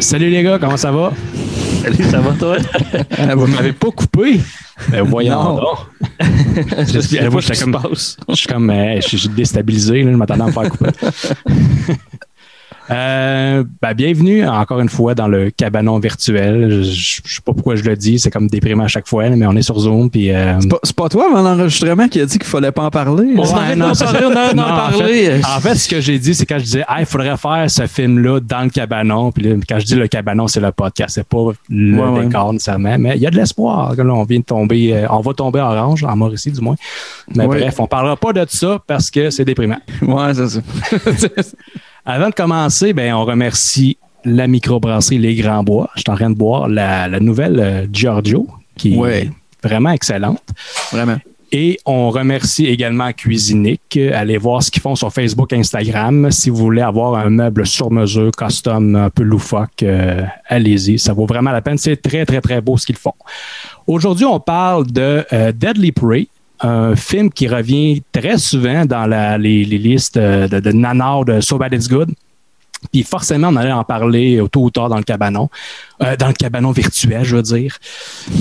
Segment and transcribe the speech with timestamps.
[0.00, 1.12] Salut les gars, comment ça va?
[1.82, 2.56] Salut, ça va toi?
[3.36, 4.40] Vous m'avez pas coupé?
[4.90, 5.78] Ben voyons donc.
[6.92, 8.16] Je se comme- passe.
[8.28, 10.90] Je suis comme, euh, je suis déstabilisé, là, je m'attendais à me faire couper.
[12.90, 16.82] Euh, ben, bienvenue encore une fois dans le cabanon virtuel.
[16.82, 19.46] Je, je, sais pas pourquoi je le dis, c'est comme déprimant à chaque fois, mais
[19.46, 20.08] on est sur Zoom.
[20.10, 23.34] Puis, euh, C'est pas, toi avant l'enregistrement qui a dit qu'il fallait pas en parler?
[23.34, 24.12] Ouais, non, ça.
[24.12, 25.40] Non, en parler.
[25.44, 28.40] En fait, ce que j'ai dit, c'est quand je disais, il faudrait faire ce film-là
[28.40, 29.32] dans le cabanon.
[29.32, 32.52] Puis là, quand je dis le cabanon, c'est le podcast, c'est pas le Ouais, décor
[32.52, 32.96] nécessairement.
[32.98, 33.94] Mais il y a de l'espoir.
[33.96, 36.76] Là, on vient de tomber, euh, on va tomber orange, en Mauricie du moins.
[37.34, 37.60] Mais Ouais.
[37.60, 39.78] bref, on parlera pas de ça parce que c'est déprimant.
[40.02, 40.60] Ouais, c'est ça.
[42.06, 45.90] Avant de commencer, ben, on remercie la microbrasserie Les Grands Bois.
[45.96, 49.24] Je suis en train de boire la, la nouvelle euh, Giorgio, qui Ouais.
[49.24, 49.30] est
[49.68, 50.42] vraiment excellente.
[50.92, 51.16] Vraiment.
[51.52, 53.96] Et on remercie également Cuisinique.
[54.12, 56.30] Allez voir ce qu'ils font sur Facebook, Instagram.
[56.32, 60.98] Si vous voulez avoir un meuble sur mesure, custom, un peu loufoque, euh, allez-y.
[60.98, 61.78] Ça vaut vraiment la peine.
[61.78, 63.14] C'est très, très, très beau ce qu'ils font.
[63.86, 66.26] Aujourd'hui, on parle de euh, Deadly Prey,
[66.60, 71.24] un film qui revient très souvent dans la- les, les listes euh, de, de nanars
[71.24, 72.10] de So Bad It's Good.
[72.92, 75.48] Puis forcément, on allait en parler tôt ou tard dans le cabanon.
[76.02, 77.76] Euh, dans le cabanon virtuel, je veux dire.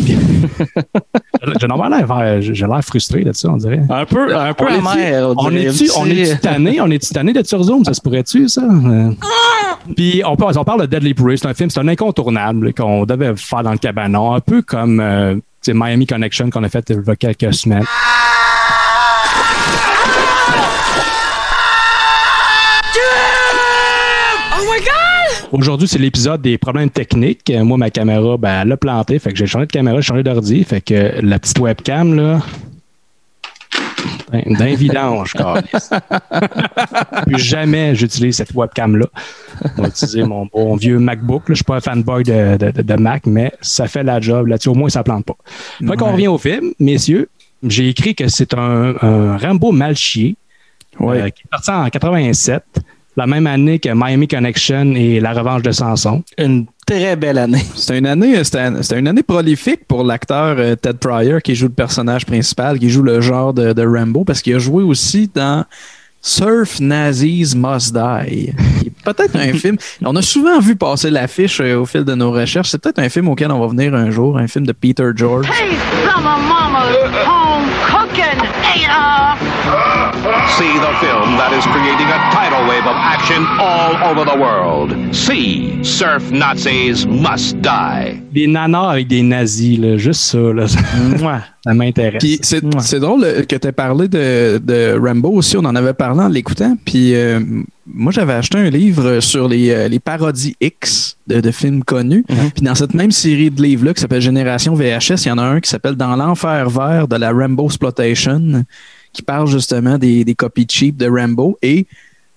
[1.60, 3.82] J'ai l'air- j'ai l'air frustré de ça, on dirait.
[3.90, 5.34] Un peu, un peu On est-tu- amer.
[5.38, 6.82] On est-tu on Un petit- est tanné?
[6.82, 7.84] On est-tu tanné d'être sur Zoom?
[7.86, 8.62] Ça se pourrait-tu, ça?
[9.96, 11.38] Puis on, parle- on parle de Deadly Prey.
[11.38, 14.34] C'est un film, c'est un incontournable qu'on devait faire dans le cabanon.
[14.34, 17.86] Un peu comme euh, sais, Miami Connection qu'on a fait il y a quelques semaines.
[25.52, 27.50] Aujourd'hui, c'est l'épisode des problèmes techniques.
[27.50, 29.20] Moi, ma caméra, ben, elle a planté.
[29.20, 30.64] Fait que j'ai changé de caméra, j'ai changé d'ordi.
[30.66, 32.42] Fait que la petite webcam, là,
[34.46, 35.34] d'un- vidange.
[37.28, 39.06] Plus jamais j'utilise cette webcam-là.
[39.78, 41.44] On va utiliser mon bon vieux MacBook.
[41.50, 44.48] Je suis pas un fanboy de, de- de- de Mac, mais ça fait la job.
[44.48, 45.36] Là-dessus, au moins, ça plante pas.
[45.80, 46.12] Fait qu'on Ouais.
[46.14, 47.30] revient au film, messieurs.
[47.64, 50.36] J'ai écrit que c'est un, un Rambo mal chié
[51.00, 51.22] Ouais.
[51.22, 52.64] euh, qui est sorti en 87,
[53.18, 56.24] la même année que Miami Connection et La Revanche de Samson.
[56.38, 57.66] Une très belle année.
[57.76, 61.56] C'était une année, c'était un- c'était une année prolifique pour l'acteur euh, Ted Pryor qui
[61.56, 64.84] joue le personnage principal, qui joue le genre de, de Rambo, parce qu'il a joué
[64.84, 65.66] aussi dans
[66.22, 68.52] Surf Nazis Must Die,
[69.04, 69.78] peut-être un film.
[70.04, 72.70] On a souvent vu passer l'affiche euh, au fil de nos recherches.
[72.70, 75.48] C'est peut-être un film auquel on va venir un jour, un film de Peter George.
[75.48, 76.96] Hey, summer mama's
[77.28, 80.05] home cooking, Ada!
[80.26, 85.14] See the film that is creating a tidal wave of action all over the world.
[85.14, 88.22] See Surf Nazis Must Die.
[88.34, 90.80] Des nanars avec des nazis, là, juste ça, là, ça,
[91.64, 92.24] ça m'intéresse.
[92.24, 96.22] Puis c'est drôle que tu aies parlé de, de Rambo aussi, on en avait parlé
[96.22, 96.76] en l'écoutant.
[96.84, 97.40] Puis euh,
[97.86, 102.26] moi, j'avais acheté un livre sur les, euh, les parodies X de, de films connus.
[102.28, 105.44] Puis dans cette même série de livres-là qui s'appelle Génération VHS, il y en a
[105.44, 108.64] un qui s'appelle Dans l'enfer vert de la Rambo Exploitation,
[109.16, 111.58] qui parle justement des, copies cheap de Rambo.
[111.62, 111.88] Et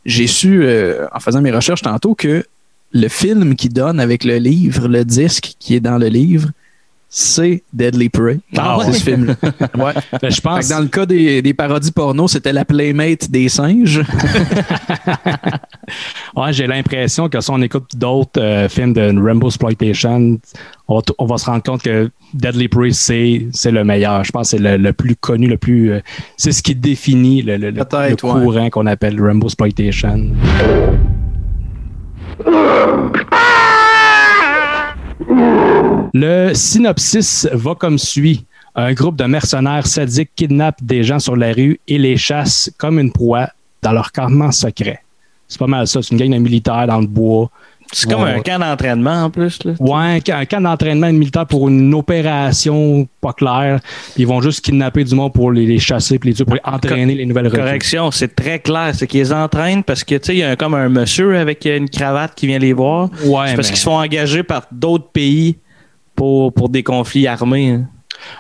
[0.05, 2.44] j'ai su, euh, en faisant mes recherches tantôt, que
[2.93, 6.49] le film qui donne avec le livre, le disque qui est dans le livre,
[7.10, 8.38] c'est Deadly Prey.
[8.56, 8.92] Ah c'est ouais?
[8.94, 9.34] ce film-là.
[9.76, 9.92] Ouais.
[10.20, 14.02] Ben, je pense dans le cas des, des parodies porno, c'était la Playmate des singes.
[16.36, 20.38] Ouais, j'ai l'impression que si on écoute d'autres euh, films de Rambo Exploitation,
[20.86, 24.22] on va, t- on va se rendre compte que Deadly Prey, c'est, c'est le meilleur.
[24.22, 25.92] Je pense que c'est le, le plus connu, le plus.
[25.92, 26.00] euh,
[26.36, 28.14] c'est ce qui définit le, le- le- ouais.
[28.20, 30.26] courant qu'on appelle Rambo Exploitation.
[36.14, 38.44] Le synopsis va comme suit.
[38.74, 42.98] Un groupe de mercenaires sadiques kidnappent des gens sur la rue et les chassent comme
[42.98, 43.48] une proie
[43.82, 45.00] dans leur campement secret.
[45.48, 46.00] C'est pas mal ça.
[46.02, 47.50] C'est une gang de militaires dans le bois.
[47.91, 48.34] C'est comme Ouais.
[48.34, 49.64] un camp d'entraînement en plus.
[49.64, 49.72] Là.
[49.80, 53.80] Ouais, un ca- un camp d'entraînement militaire pour une opération pas claire.
[54.19, 57.14] Ils vont juste kidnapper du monde pour les, les chasser puis les tuer pour entraîner
[57.14, 57.60] les nouvelles recrues.
[57.60, 58.90] Correction, c'est très clair.
[58.94, 61.88] C'est qu'ils entraînent parce que, tu sais, il y a comme un monsieur avec une
[61.88, 63.08] cravate qui vient les voir.
[63.25, 65.56] Ouais, C'est parce mais- qu'ils sont engagés par d'autres pays
[66.19, 67.70] pour, pour des conflits armés.
[67.70, 67.85] hein.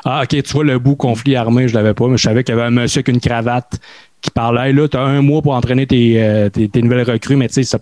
[0.04, 2.52] Ah, ok, tu vois, le bout conflit armé, je l'avais pas, mais je savais qu'il
[2.52, 3.78] y avait un monsieur avec une cravate
[4.20, 4.72] qui parlait.
[4.72, 7.62] Là, tu as un mois pour entraîner tes, euh, tes, tes nouvelles recrues, mais tu
[7.62, 7.78] sais,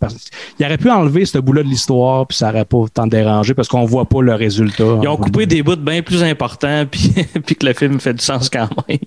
[0.59, 3.69] il aurait pu enlever ce bout-là de l'histoire, puis ça aurait pas tant dérangé parce
[3.69, 4.99] qu'on voit pas le résultat.
[5.03, 7.15] Ils ont coupé des bouts bien plus importants, puis,
[7.47, 8.99] puis que le film fait du sens quand même.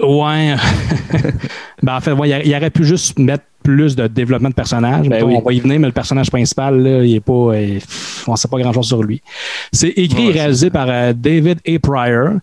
[0.00, 0.54] Ouais.
[1.82, 5.08] ben, en fait, ouais, il aurait pu juste mettre plus de développement de personnage.
[5.08, 5.34] Ben oui.
[5.36, 7.32] On va y venir, mais le personnage principal, là, il est pas.
[7.32, 7.80] euh,
[8.28, 9.20] on sait pas grand chose sur lui.
[9.72, 11.78] C'est écrit Ouais, et réalisé par euh, David A.
[11.80, 12.34] Pryor,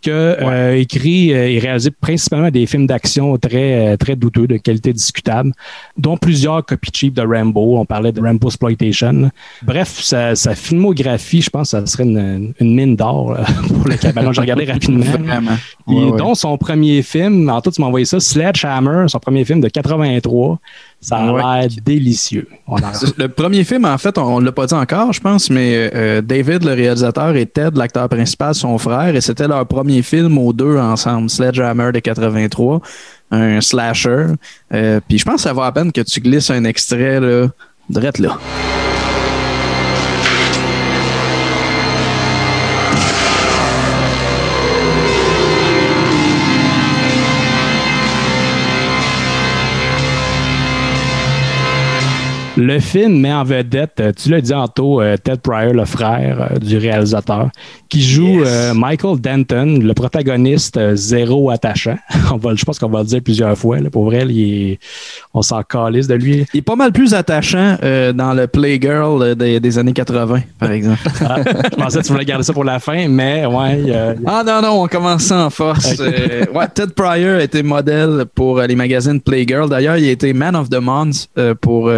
[0.00, 4.46] qui a euh, écrit euh, et réalisé principalement des films d'action très, euh, très douteux,
[4.46, 5.52] de qualité discutable,
[5.96, 7.78] dont plusieurs copies cheap de Rambo.
[7.78, 9.30] On parlait de Rambo Exploitation.
[9.62, 13.36] Bref, sa, sa filmographie, je pense que ça serait une, une mine d'or
[13.68, 14.32] pour le cabanon.
[14.32, 15.04] J'ai regardé rapidement.
[15.04, 15.52] Vraiment.
[15.88, 16.18] Et Ouais, ouais.
[16.18, 19.68] dont son premier film, en tout, tu m'as envoyé ça, Sledgehammer, son premier film de
[19.68, 20.58] 83.
[21.02, 21.42] Ça a Ouais.
[21.60, 22.46] l'air délicieux.
[22.66, 25.90] On Le premier film, en fait, on ne l'a pas dit encore, je pense, mais
[25.94, 30.36] euh, David, le réalisateur, et Ted, l'acteur principal, son frère, et c'était leur premier film
[30.36, 32.82] aux deux ensemble, Sledgehammer de 83,
[33.30, 34.26] un slasher.
[34.74, 37.46] Euh, Puis je pense que ça vaut la peine que tu glisses un extrait, là,
[37.88, 38.38] drette là.
[52.62, 56.48] Le film met en vedette, euh, tu l'as dit Anto, euh, Ted Pryor, le frère
[56.52, 57.48] euh, du réalisateur,
[57.88, 58.74] qui joue Yes.
[58.74, 61.96] Michael Denton, le protagoniste zéro attachant.
[62.32, 63.78] On va, je pense qu'on va le dire plusieurs fois.
[63.80, 63.88] là.
[63.88, 64.40] pour vrai, il
[64.72, 64.78] est-
[65.32, 66.44] on s'en calisse de lui.
[66.52, 70.70] Il est pas mal plus attachant euh, dans le Playgirl des, des années 80, par
[70.70, 71.00] exemple.
[71.22, 74.42] Ah, je pensais que tu voulais garder ça pour la fin, mais ouais, euh, Ah
[74.46, 75.94] non, non, on commence ça en force.
[76.00, 79.68] Euh, ouais, Ted Pryor a été modèle pour les magazines Playgirl.
[79.68, 81.28] D'ailleurs, il a été Man of the Month
[81.60, 81.90] pour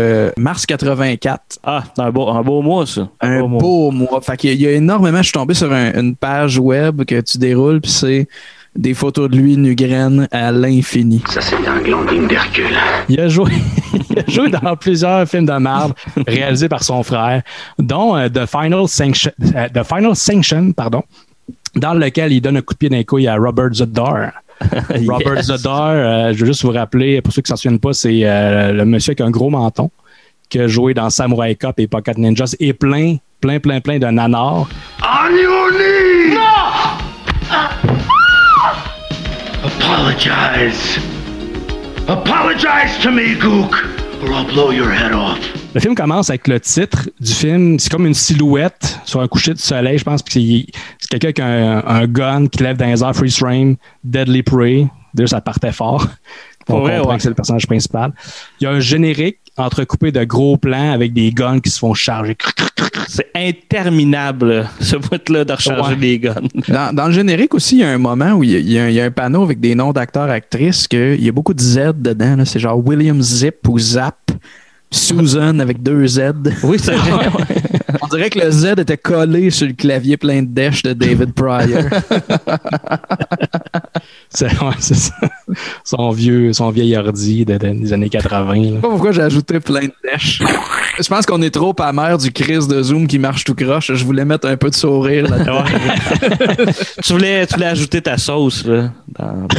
[0.52, 1.58] mars 84.
[1.64, 3.08] Ah, c'est un beau, un beau mois, ça.
[3.20, 3.60] Un mois.
[3.60, 4.20] beau mois.
[4.20, 5.18] Fait qu'il y a- il y a énormément.
[5.18, 8.28] Je suis tombé sur un- une page web que tu déroules, puis c'est
[8.76, 11.22] des photos de lui nu graine à l'infini.
[11.28, 12.76] Ça, c'est un glandine d'Hercule.
[13.08, 13.50] il a joué,
[14.10, 15.94] il a joué dans plusieurs films de marde
[16.26, 17.42] réalisés par son frère,
[17.78, 21.02] dont euh, The Final Sanction, euh, The Final Sanction, pardon,
[21.76, 24.32] dans lequel il donne un coup de pied d'un couille à Robert Zedar.
[25.08, 25.50] Robert Yes.
[25.50, 28.72] Euh, je veux juste vous rappeler, pour ceux qui ne s'en souviennent pas, c'est euh,
[28.72, 29.90] le monsieur avec un gros menton
[30.52, 34.04] qui a joué dans Samurai Cop et Pocket Ninjas et plein, plein, plein, plein de
[34.04, 34.68] nanars.
[35.00, 36.36] On your knees!
[39.64, 40.98] Apologize.
[42.06, 43.72] Apologize to me, Gook,
[44.22, 45.38] or I'll blow your head off.
[45.72, 47.78] Le film commence avec le titre du film.
[47.78, 50.22] C'est comme une silhouette sur un coucher de soleil, je pense.
[50.22, 50.66] Puis
[50.98, 54.42] c'est quelqu'un qui a un, un gun qui lève dans les airs, freeze frame, Deadly
[54.42, 54.86] Prey.
[55.14, 56.06] Déjà, ça partait fort.
[56.68, 57.16] On Pour vrai, comprend ouais.
[57.16, 58.12] que c'est le personnage principal.
[58.60, 61.92] Il y a un générique entrecoupé de gros plans avec des guns qui se font
[61.94, 62.36] charger.
[63.08, 65.96] C'est interminable, ce bout-là de recharger Ouais.
[65.96, 66.34] des guns.
[66.68, 68.70] Dans, dans le générique aussi, il y a un moment où il y a, il
[68.72, 71.24] y a un, il y a un panneau avec des noms d'acteurs, actrices, que il
[71.24, 72.36] y a beaucoup de Z dedans.
[72.36, 72.44] là.
[72.44, 74.16] C'est genre William Zip ou Zap.
[74.94, 76.20] Susan avec deux Z.
[76.64, 77.26] Oui, c'est vrai.
[78.00, 81.34] On dirait que le Z était collé sur le clavier plein de dèches de David
[81.34, 81.82] Pryor.
[84.34, 85.12] C'est ouais, c'est ça.
[85.84, 88.54] Son vieux, son vieil ordi de- de- des années 80.
[88.54, 88.62] là.
[88.62, 90.42] Je sais pas pourquoi j'ai ajouté plein de dèches.
[90.98, 93.92] Je pense qu'on est trop amer du Chris de Zoom qui marche tout croche.
[93.94, 95.64] Je voulais mettre un peu de sourire là-dedans.
[97.02, 98.90] tu, voulais, tu voulais ajouter ta sauce, là.
[99.18, 99.48] dans-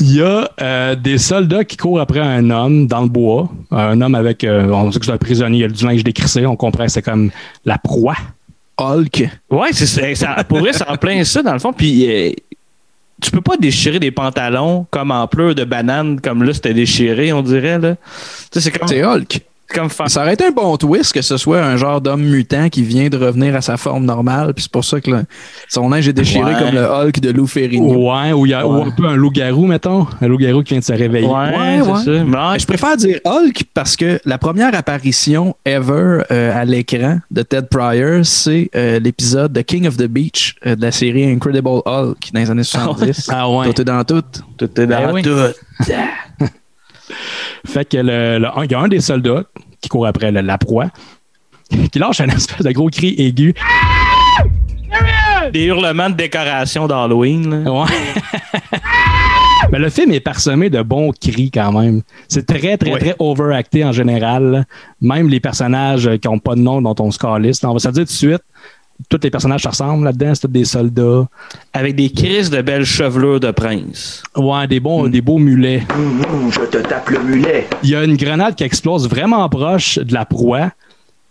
[0.00, 3.48] Il y a euh, des soldats qui courent après un homme dans le bois.
[3.70, 6.46] Un homme avec, euh, on sait que c'est un prisonnier, il a du linge décrissé.
[6.46, 7.30] On comprend que c'est comme
[7.64, 8.16] la proie.
[8.78, 9.28] Hulk.
[9.50, 10.42] Ouais, c'est c'est- ça.
[10.44, 11.72] Pour vrai, c'est en plein ça, dans le fond.
[11.72, 12.30] Puis, euh,
[13.20, 17.32] tu peux pas déchirer des pantalons comme en pleurs de banane, comme là, c'était déchiré,
[17.32, 17.94] on dirait, là.
[17.94, 18.00] Tu
[18.52, 19.40] sais, c'est comme, C'est Hulk.
[19.68, 22.82] Comme Ça aurait été un bon twist que ce soit un genre d'homme mutant qui
[22.82, 24.52] vient de revenir à sa forme normale.
[24.54, 25.24] Puis c'est pour ça que le-
[25.68, 26.58] son linge est déchiré Ouais.
[26.60, 28.10] comme le Hulk de Lou Ferrigno.
[28.12, 28.88] Ouais, ou il y a ou Ouais.
[28.88, 30.06] un peu un loup-garou, mettons.
[30.20, 31.26] Un loup-garou qui vient de se réveiller.
[31.26, 32.24] Ouais, Ouais, c'est ça.
[32.24, 37.42] Mais Je préfère dire Hulk parce que la première apparition ever euh, à l'écran de
[37.42, 41.68] Ted Pryor, c'est euh, l'épisode de King of the Beach euh, de la série Incredible
[41.86, 43.30] Hulk dans les années 70.
[43.32, 43.72] Ah ouais.
[43.72, 44.22] Tout est dans tout.
[44.58, 45.22] tout est dans Ben oui.
[47.66, 49.44] Fait que le, le- il y a un des soldats
[49.80, 50.86] qui court après le- la proie,
[51.92, 53.54] qui lâche un espèce de gros cri aigu.
[55.52, 57.66] Des hurlements de décoration d'Halloween.
[57.66, 57.86] Ouais.
[59.72, 62.02] Mais le film est parsemé de bons cris quand même.
[62.28, 62.98] C'est très, très, Ouais.
[62.98, 64.66] très overacté en général.
[65.00, 67.62] Même les personnages qui n'ont pas de nom dont on se calisse.
[67.64, 68.42] On va se dire tout de suite.
[69.08, 70.34] Tous les personnages se ressemblent là-dedans.
[70.34, 71.26] C'est tous des soldats.
[71.72, 74.22] Avec des crises de belles chevelures de prince.
[74.36, 75.82] Ouais, des, bons, des beaux mulets.
[76.50, 77.66] Je te tape le mulet.
[77.82, 80.70] Il y a une grenade qui explose vraiment proche de la proie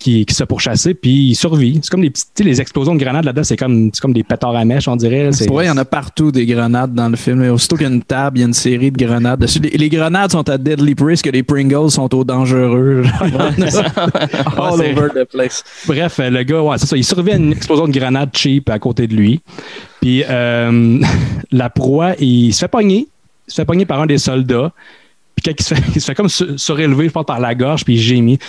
[0.01, 1.79] qui, qui se pourchasser, puis il survit.
[1.83, 4.65] C'est comme les petites, les explosions de grenades là-dedans, c'est comme, comme des pétards à
[4.65, 5.29] mèche, on dirait.
[5.45, 7.43] pour vrai, il y en a partout des grenades dans le film.
[7.43, 9.59] Et Aussitôt qu'il y a une table, il y a une série de grenades dessus.
[9.59, 13.03] Les, les grenades sont à Deadly que les Pringles sont au dangereux.
[13.21, 15.63] All over the place.
[15.87, 16.97] Bref, euh, le gars, ouais, c'est ça.
[16.97, 19.41] Il survit à une explosion de grenade cheap à côté de lui.
[20.01, 20.99] Puis euh,
[21.51, 23.07] la proie, il se fait pogner.
[23.47, 24.71] Il se fait pogner par un des soldats.
[25.35, 27.55] Puis quand il se fait, il se fait comme sur- surélever, je pense, par la
[27.55, 28.39] gorge, puis il gémit.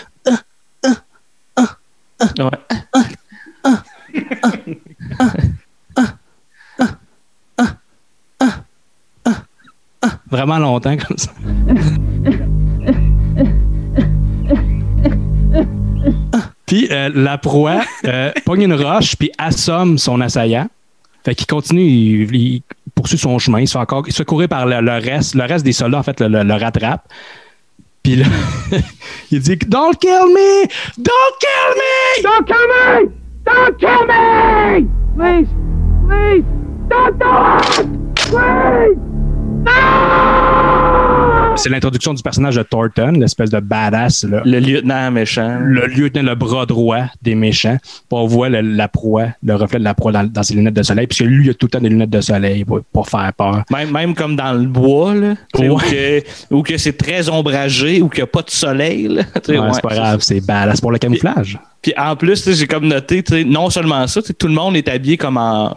[10.31, 11.31] Vraiment longtemps comme ça.
[16.67, 20.69] Puis euh, la proie euh, pogne une roche puis assomme son assaillant.
[21.25, 22.63] Fait qu'il continue, il,
[22.95, 25.45] poursuit son chemin, il se fait encore, il se fait courir par le, reste, le
[25.45, 27.07] reste des soldats en fait le rattrape.
[28.03, 28.27] Puis là,
[29.31, 30.67] il dit Don't kill me!
[30.99, 32.23] Don't kill me!
[32.23, 33.13] Don't kill me!
[33.45, 34.89] Don't kill me!
[35.17, 35.49] Please,
[36.09, 36.45] please,
[36.89, 37.27] don't do
[37.79, 37.87] it!
[38.17, 38.99] Please!
[39.65, 40.82] No!
[41.57, 44.43] C'est l'introduction du personnage de Thornton, l'espèce de badass, là.
[44.45, 45.59] Le lieutenant méchant.
[45.61, 47.77] le lieutenant, le bras droit des méchants.
[47.83, 50.75] Puis on voit le- la proie, le reflet de la proie dans, dans ses lunettes
[50.75, 51.07] de soleil.
[51.07, 53.63] Puisque lui, il a tout le temps des lunettes de soleil pour, pour faire peur.
[53.71, 55.35] Même, même comme dans le bois, là,
[56.51, 59.09] où, que, c'est très ombragé, où qu'il n'y a pas de soleil.
[59.09, 61.59] Là, tu sais, Ouais, ouais, c'est pas grave, c'est badass pour le camouflage.
[61.81, 65.37] Puis en plus, j'ai comme noté, non seulement ça, tout le monde est habillé comme
[65.37, 65.77] en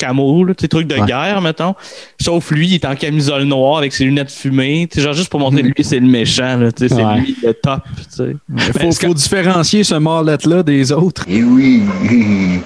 [0.00, 1.06] camo, là, tu sais, truc de Ouais.
[1.06, 1.74] guerre, mettons.
[2.20, 4.88] Sauf lui, il est en camisole noire avec ses lunettes fumées.
[4.90, 6.56] Tu sais, genre juste pour montrer lui, c'est le méchant.
[6.56, 7.80] là, tu sais, c'est lui le top.
[7.96, 8.36] tu sais.
[8.56, 11.24] Il faut, que- faut différencier ce marlet-là des autres.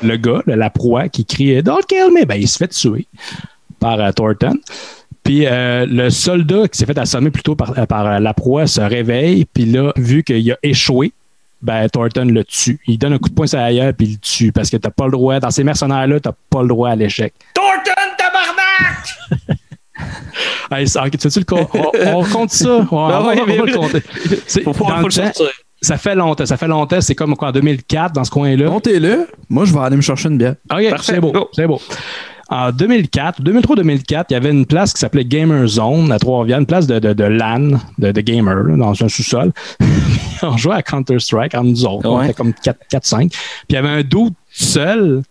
[0.02, 3.06] Le gars, le- la proie, qui crie Don't kill me, ben, il se fait tuer
[3.80, 4.54] par euh, Thornton.
[5.22, 8.80] Puis euh, le soldat qui s'est fait assommer plutôt par, euh, par la proie se
[8.80, 9.46] réveille.
[9.52, 11.12] Puis là, vu qu'il a échoué,
[11.64, 12.78] ben, Thornton le tue.
[12.86, 14.52] Il donne un coup de poing sur la gueule, puis il le tue.
[14.52, 17.32] Parce que t'as pas le droit, dans ces mercenaires-là, t'as pas le droit à l'échec.
[17.54, 19.58] Thornton, tabarnak!
[20.70, 22.78] Hey, ça- ok, tu veux-tu le con- on, on compte ça?
[22.78, 24.00] Ouais, on, ouais, on va mais- le compter.
[24.00, 25.44] Faut, faut le temps,
[25.80, 26.46] ça fait longtemps.
[26.46, 27.00] Ça fait longtemps.
[27.00, 28.70] C'est comme quoi, en 2004, dans ce coin-là?
[28.70, 29.28] Montez-le.
[29.48, 30.54] Moi, je vais aller me chercher une bière.
[30.72, 31.32] OK, c'est beau.
[31.52, 31.80] C'est beau.
[32.50, 36.66] En 2004, 2003-2004, il y avait une place qui s'appelait Gamer Zone à Trois-Rivières, une
[36.66, 39.52] place de, de, de LAN, de, de gamer, là, dans un sous-sol.
[40.42, 42.08] on jouait à Counter-Strike en nous autres.
[42.08, 42.26] On Ouais.
[42.26, 43.28] était comme 4-5.
[43.30, 43.38] Puis
[43.70, 45.22] il y avait un dude seul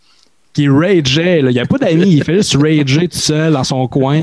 [0.54, 1.42] qui rageait.
[1.42, 1.50] là.
[1.50, 2.14] Il n'y avait pas d'amis.
[2.18, 4.22] Il fait juste rager tout seul dans son coin.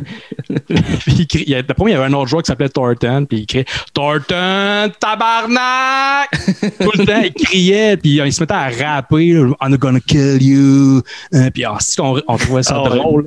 [0.68, 2.46] puis il crie, il y a- d'après moi, il y avait un autre joueur qui
[2.48, 3.26] s'appelait Thornton.
[3.28, 6.30] Puis il criait Thornton, tabarnak!
[6.80, 7.96] tout le temps, il criait.
[7.96, 9.32] Puis il se mettait à rapper.
[9.32, 11.02] là, I'm gonna kill you.
[11.34, 13.24] Euh, puis ensuite, on, on trouvait ça Ah ouais.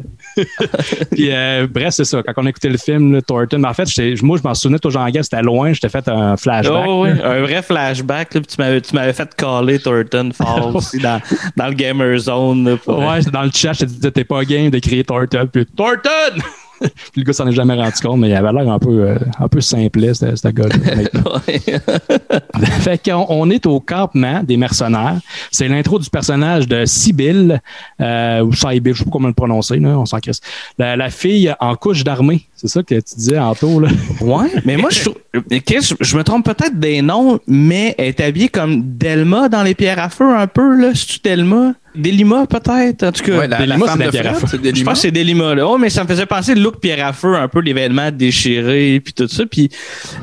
[1.12, 2.22] Puis euh, bref, c'est ça.
[2.24, 3.88] Quand on écoutait le film, là, Thornton, mais en fait,
[4.22, 5.74] moi, je m'en souvenais toujours en guerre, c'était loin.
[5.74, 6.86] J'étais fait un flashback.
[6.88, 8.34] Oh, oui, un vrai flashback.
[8.34, 11.22] Là, puis tu m'avais, tu m'avais fait caller Thornton Falls aussi dans,
[11.56, 12.70] dans le Gamer Zone.
[12.70, 15.48] là, pour- Ouais, dans le chat, je te disais, t'es pas game de crier Thornton.
[15.52, 16.42] Puis Thornton!
[16.82, 19.18] puis le gars s'en est jamais rendu compte, mais il avait l'air un peu, euh,
[19.40, 20.76] un peu simpliste, ce gars-là.
[22.80, 25.20] fait qu'on on est au campement des mercenaires.
[25.52, 27.62] C'est l'intro du personnage de Sibyl,
[28.02, 30.42] euh, ou Sibyl, je sais pas comment le prononcer, là, on s'en crisse.
[30.78, 32.48] La, la fille en couche d'armée.
[32.56, 33.90] C'est ça que tu disais, Anto, là.
[34.22, 38.50] Ouais, mais moi, je, je, je me trompe peut-être des noms, mais elle est habillée
[38.50, 40.92] comme Delma dans les pierres à feu un peu, là.
[40.94, 41.74] C'est-tu Delma?
[41.96, 43.04] Delima, peut-être?
[43.04, 44.48] En tout cas, Ouais, la, la Delima, femme c'est la pierre à Fred, feu.
[44.52, 44.78] c'est Delima.
[44.80, 45.68] je pense que c'est Delima, là.
[45.68, 49.00] Oh, mais ça me faisait penser look pierre à feu, un peu les vêtements déchirés,
[49.04, 49.46] puis tout ça.
[49.46, 49.70] Puis,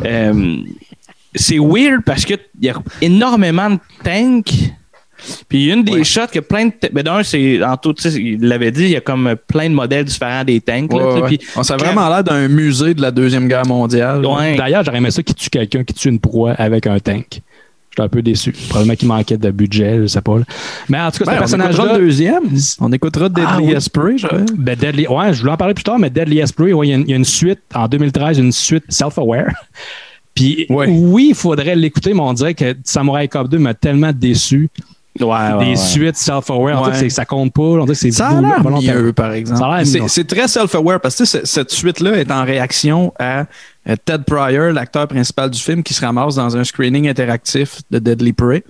[0.04, 0.56] euh,
[1.34, 4.52] c'est weird parce qu'il y a énormément de tanks.
[5.50, 6.04] Puis une des Ouais.
[6.04, 6.72] shots que plein de.
[6.92, 9.68] Ben d'un, c'est en tout, tu sais, il l'avait dit, il y a comme plein
[9.68, 10.90] de modèles différents des tanks.
[10.94, 11.38] Ouais, ouais.
[11.56, 14.24] On, ça a vraiment l'air d'un musée de la Deuxième Guerre mondiale.
[14.24, 14.56] Ouais.
[14.56, 17.42] D'ailleurs, j'aurais aimé ça qui tue quelqu'un, qui tue une proie avec un tank.
[17.90, 18.52] J'étais un peu déçu.
[18.68, 20.38] Probablement qu'il manquait de budget, je sais pas.
[20.38, 20.44] là.
[20.88, 22.42] Mais en tout cas, Ben, ce on personnage écoutera le deuxième.
[22.80, 23.72] On écoutera Deadly Ah oui.
[23.72, 24.24] Esprit.
[24.56, 26.92] Ben, Deadly, ouais, je voulais en parler plus tard, mais Deadly Esprit, ouais, il y
[26.92, 29.50] a une- il y, a une suite en 2013, une suite Self-Aware.
[30.34, 30.86] Puis Ouais.
[30.88, 34.68] oui, il faudrait l'écouter, mais on dirait que Samurai Cop 2 m'a tellement déçu.
[35.18, 35.76] Ouais, ouais, Des ouais.
[35.76, 37.62] suites Self-Aware, que c'est- ça compte pas.
[37.62, 39.84] On que c'est Ça a l'air mieux, par exemple.
[40.08, 43.40] C'est très self-aware parce que cette suite-là est en réaction à
[43.88, 47.98] euh, Ted Pryor, l'acteur principal du film, qui se ramasse dans un screening interactif de
[47.98, 48.62] Deadly Prey.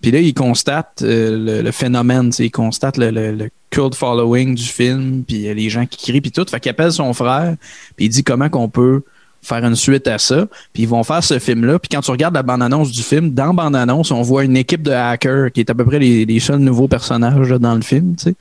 [0.00, 4.54] Puis là, il constate euh, le, le phénomène, il constate le, le- le cult following
[4.54, 6.44] du film, puis euh, les gens qui crient, puis tout.
[6.48, 7.54] Fait qu'il appelle son frère,
[7.96, 9.02] puis il dit comment qu'on peut
[9.46, 10.46] faire une suite à ça.
[10.72, 11.78] Puis ils vont faire ce film-là.
[11.78, 14.92] Puis quand tu regardes la bande-annonce du film, dans bande-annonce, on voit une équipe de
[14.92, 18.14] hackers qui est à peu près les, seuls nouveaux personnages dans le film.
[18.16, 18.34] tu sais.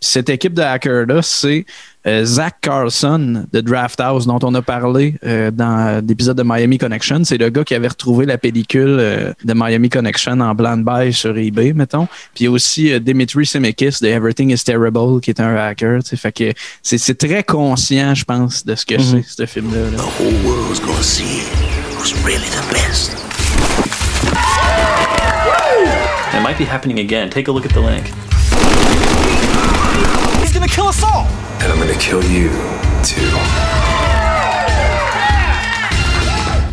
[0.00, 1.66] Cette équipe de hackers-là, c'est
[2.06, 6.78] euh, Zach Carlson de Draft House, dont on a parlé euh, dans l'épisode de Miami
[6.78, 7.24] Connection.
[7.24, 11.12] C'est le gars qui avait retrouvé la pellicule euh, de Miami Connection en blind buy
[11.12, 12.06] sur eBay, mettons.
[12.34, 15.56] Puis il y a aussi euh, Dimitri Semekis de Everything is Terrible, qui est un
[15.56, 16.00] hacker.
[16.04, 16.52] Fait que
[16.82, 19.90] c'est c'est très conscient, je pense, de ce que c'est, ce film-là.
[19.90, 19.96] là.
[19.96, 21.42] The whole world's gonna see
[21.98, 23.16] who's really the best?
[26.32, 27.30] It might be happening again.
[27.30, 28.04] Take a look at the link.
[31.88, 32.50] I'm gonna kill you,
[33.02, 33.30] too.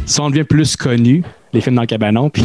[0.06, 1.24] Si on devient plus connu,
[1.56, 2.44] les films dans le cabanon, puis,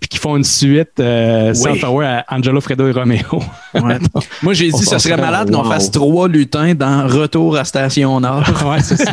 [0.00, 3.18] puis qui font une suite euh, self-aware à Angelo, Fredo et Romeo.
[3.74, 3.98] Ouais.
[4.42, 8.44] Moi, j'ai dit, ça serait malade qu'on fasse trois lutins dans Retour à Station Nord.
[8.66, 9.12] ouais, c'est ça.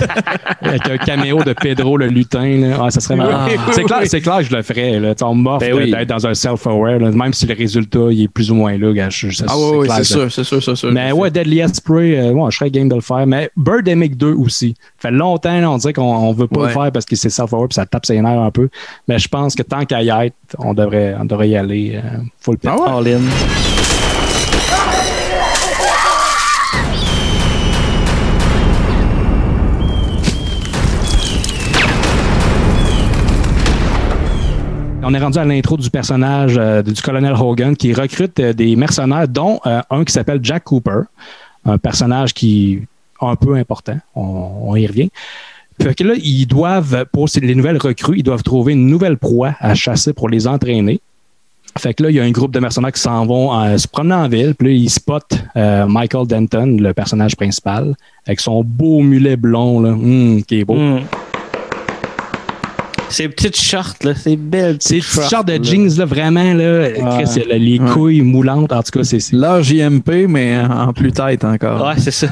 [0.62, 2.58] Avec un caméo de Pedro le lutin.
[2.58, 2.90] Là.
[2.92, 3.16] Ça serait.
[3.16, 4.08] Oui, oui, c'est, clair, oui.
[4.10, 5.00] c'est clair que je le ferais.
[5.00, 5.14] Là.
[5.22, 5.92] On m'offre Ben oui.
[5.92, 8.94] d'être dans un self-aware, même si le résultat il est plus ou moins là.
[8.94, 10.92] gars, je- Ah oui, oui, c'est sûr, c'est sûr, c'est sûr.
[10.92, 13.26] Mais ouais, Deadly Spray, euh, ouais, je serais game de le faire.
[13.28, 14.76] Mais Birdemic 2 aussi.
[15.02, 16.68] Ça fait longtemps, là, on dirait qu'on on veut pas Ouais.
[16.68, 18.70] le faire parce que c'est self-aware puis ça tape ses nerfs un peu.
[19.08, 22.18] Mais je pense que tant qu'à y être, on devrait, on devrait y aller euh,
[22.40, 22.70] full pit.
[22.72, 23.10] Ah ouais?
[23.12, 23.22] All in.
[35.04, 38.76] On est rendu à l'intro du personnage euh, du colonel Hogan qui recrute euh, des
[38.76, 41.02] mercenaires, dont euh, un qui s'appelle Jack Cooper,
[41.66, 43.98] un personnage qui est un peu important.
[44.16, 45.10] On, on y revient.
[45.82, 49.56] Fait que là, ils doivent, pour les nouvelles recrues, ils doivent trouver une nouvelle proie
[49.60, 51.00] à chasser pour les entraîner.
[51.80, 53.88] Fait que là, il y a un groupe de mercenaires qui s'en vont euh, se
[53.88, 54.54] promener en ville.
[54.56, 57.96] Puis là, ils spotent euh, Michael Denton, le personnage principal,
[58.28, 60.76] avec son beau mulet blond, là, Hum, qui est beau.
[60.76, 61.02] Mm.
[63.10, 65.60] Ces petites shorts, là, ces belles Ces petites shorts de là.
[65.62, 67.90] jeans, là, vraiment, là, Chris, les Ouais.
[67.92, 68.72] couilles moulantes.
[68.72, 69.20] En tout cas, c'est.
[69.34, 71.88] L'heure JMP, mais en plus tête encore.
[71.88, 72.28] Ouais, c'est ça.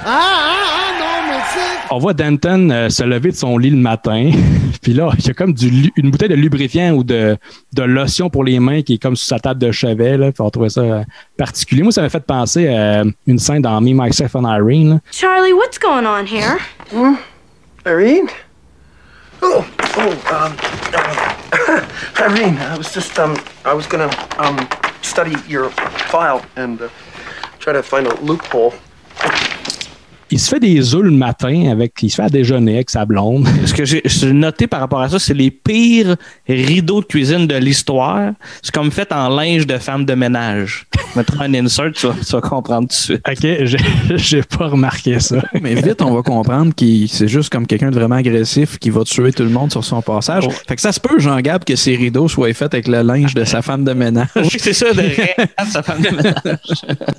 [1.92, 4.32] On voit Denton euh, se lever de son lit le matin.
[4.82, 7.38] Puis là, il y a comme du, une bouteille de lubrifiant ou de,
[7.74, 10.18] de lotion pour les mains qui est comme sur sa table de chevet.
[10.18, 10.32] Là.
[10.32, 11.04] Puis on trouvait ça euh,
[11.38, 11.82] particulier.
[11.84, 14.90] Moi, ça m'a fait penser à une scène dans Me, Myself and Irene.
[14.90, 15.00] là.
[15.12, 16.60] Charlie, what's going on here?
[17.86, 18.28] Irene?
[19.42, 19.66] Oh,
[19.98, 20.56] oh, um,
[20.94, 21.82] uh,
[22.20, 24.58] Irene, I was just, um, I was gonna, um,
[25.02, 25.70] study your
[26.10, 26.90] file and uh,
[27.60, 28.74] try to find a loophole.
[30.32, 31.94] Il se fait des œufs le matin avec.
[32.02, 33.48] Il se fait à déjeuner avec sa blonde.
[33.66, 34.02] Ce que j'ai
[34.34, 36.16] noté par rapport à ça, c'est les pires
[36.48, 38.34] rideaux de cuisine de l'histoire.
[38.62, 40.86] C'est comme fait en linge de femme de ménage.
[41.14, 43.22] Je mettrai un insert, tu vas, tu vas comprendre tout de suite.
[43.28, 45.38] OK, j'ai pas remarqué ça.
[45.62, 49.04] Mais vite, on va comprendre que c'est juste comme quelqu'un de vraiment agressif qui va
[49.04, 50.48] tuer tout le monde sur son passage.
[50.68, 53.44] Fait que ça se peut, Jean-Gab, que ses rideaux soient faits avec le linge de
[53.44, 54.28] sa femme de ménage.
[54.36, 56.36] Oui, c'est ça, de rien sa femme de ménage.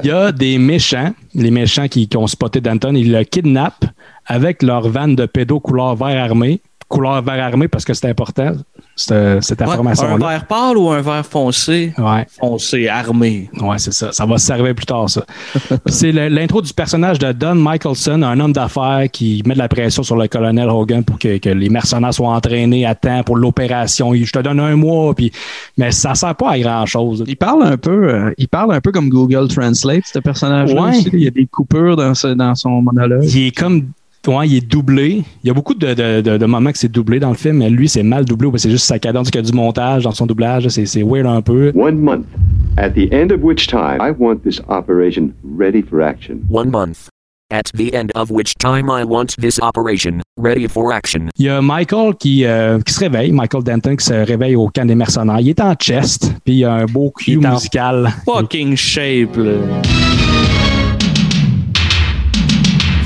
[0.02, 3.86] Il y a des méchants, les méchants qui, qui ont spoté Danton, ils le kidnappent
[4.26, 6.60] avec leur van de pédo couleur vert armé.
[6.90, 8.53] Couleur vert armé parce que c'est important,
[8.96, 11.94] cette, cette Ouais, un vert pâle ou un vert foncé?
[11.96, 13.48] Ouais, Foncé, armé.
[13.61, 14.11] ouais, c'est ça.
[14.11, 15.24] Ça va se servir plus tard, ça.
[15.87, 20.03] C'est l'intro du personnage de Don Michelson, un homme d'affaires qui met de la pression
[20.03, 24.12] sur le colonel Hogan pour que, que les mercenaires soient entraînés à temps pour l'opération.
[24.12, 25.31] Je te donne un mois, puis
[25.79, 27.22] mais ça sert pas à grand-chose.
[27.29, 30.83] Il parle un peu, euh, il parle un peu comme Google Translate, ce personnage-là.
[30.83, 30.98] Ouais.
[31.12, 33.24] Il y a des coupures dans, ce- dans son monologue.
[33.24, 33.90] Il est comme.
[34.26, 35.22] Ouais, il est doublé.
[35.42, 37.56] Il y a beaucoup de, de, de, de moments que c'est doublé dans le film,
[37.59, 38.50] mais lui, c'est mal doublé.
[38.56, 40.68] C'est juste sa cadence qu'il y a du montage dans son doublage.
[40.68, 41.72] C'est weird un peu.
[41.74, 42.26] One month,
[42.76, 46.40] at the end of which time I want this operation ready for action.
[46.50, 47.09] One month.
[47.52, 51.30] At the end of which time I want this operation ready for action.
[51.37, 54.68] Il y a Michael qui, euh, qui se réveille, Michael Denton qui se réveille au
[54.68, 55.40] camp des mercenaires.
[55.40, 58.09] Il est en chest, puis il y a un beau cul musical.
[58.24, 59.54] Fucking shape, là.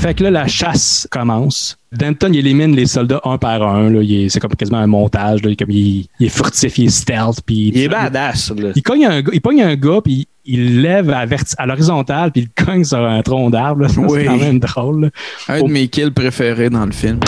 [0.05, 1.77] Fait que là, la chasse commence.
[1.91, 3.91] Denton, il élimine les soldats un par un.
[4.29, 5.41] C'est comme quasiment un montage.
[5.41, 5.49] là.
[5.49, 7.41] Il, est comme, il, il est furtif, il est stealth.
[7.43, 8.69] Puis Il est badass, là.
[8.75, 11.25] Il cogne un gars, il pogne un gars, puis il lève à,
[11.57, 13.83] à l'horizontale, puis il cogne sur un tronc d'arbre.
[13.83, 13.87] là.
[13.97, 14.19] Oui.
[14.19, 15.01] C'est quand même drôle.
[15.01, 15.09] là.
[15.47, 17.19] Un de mes kills préférés dans le film.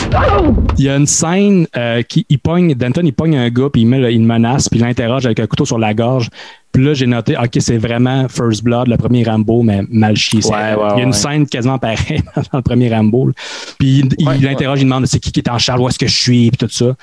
[0.77, 3.81] Il y a une scène euh, qui il pogne, Denton, il pogne un gars, puis
[3.81, 6.29] il, met il le menace, puis il l'interroge avec un couteau sur la gorge.
[6.71, 10.45] Puis là, j'ai noté, OK, c'est vraiment First Blood, le premier Rambo, mais mal chié.
[10.45, 11.11] Ouais, ouais, il y a une ouais.
[11.13, 13.27] scène quasiment pareille dans le premier Rambo.
[13.27, 13.33] là.
[13.79, 16.07] Puis il, il l'interroge, il demande c'est qui qui est en charge, où est-ce que
[16.07, 16.95] je suis, puis tout ça.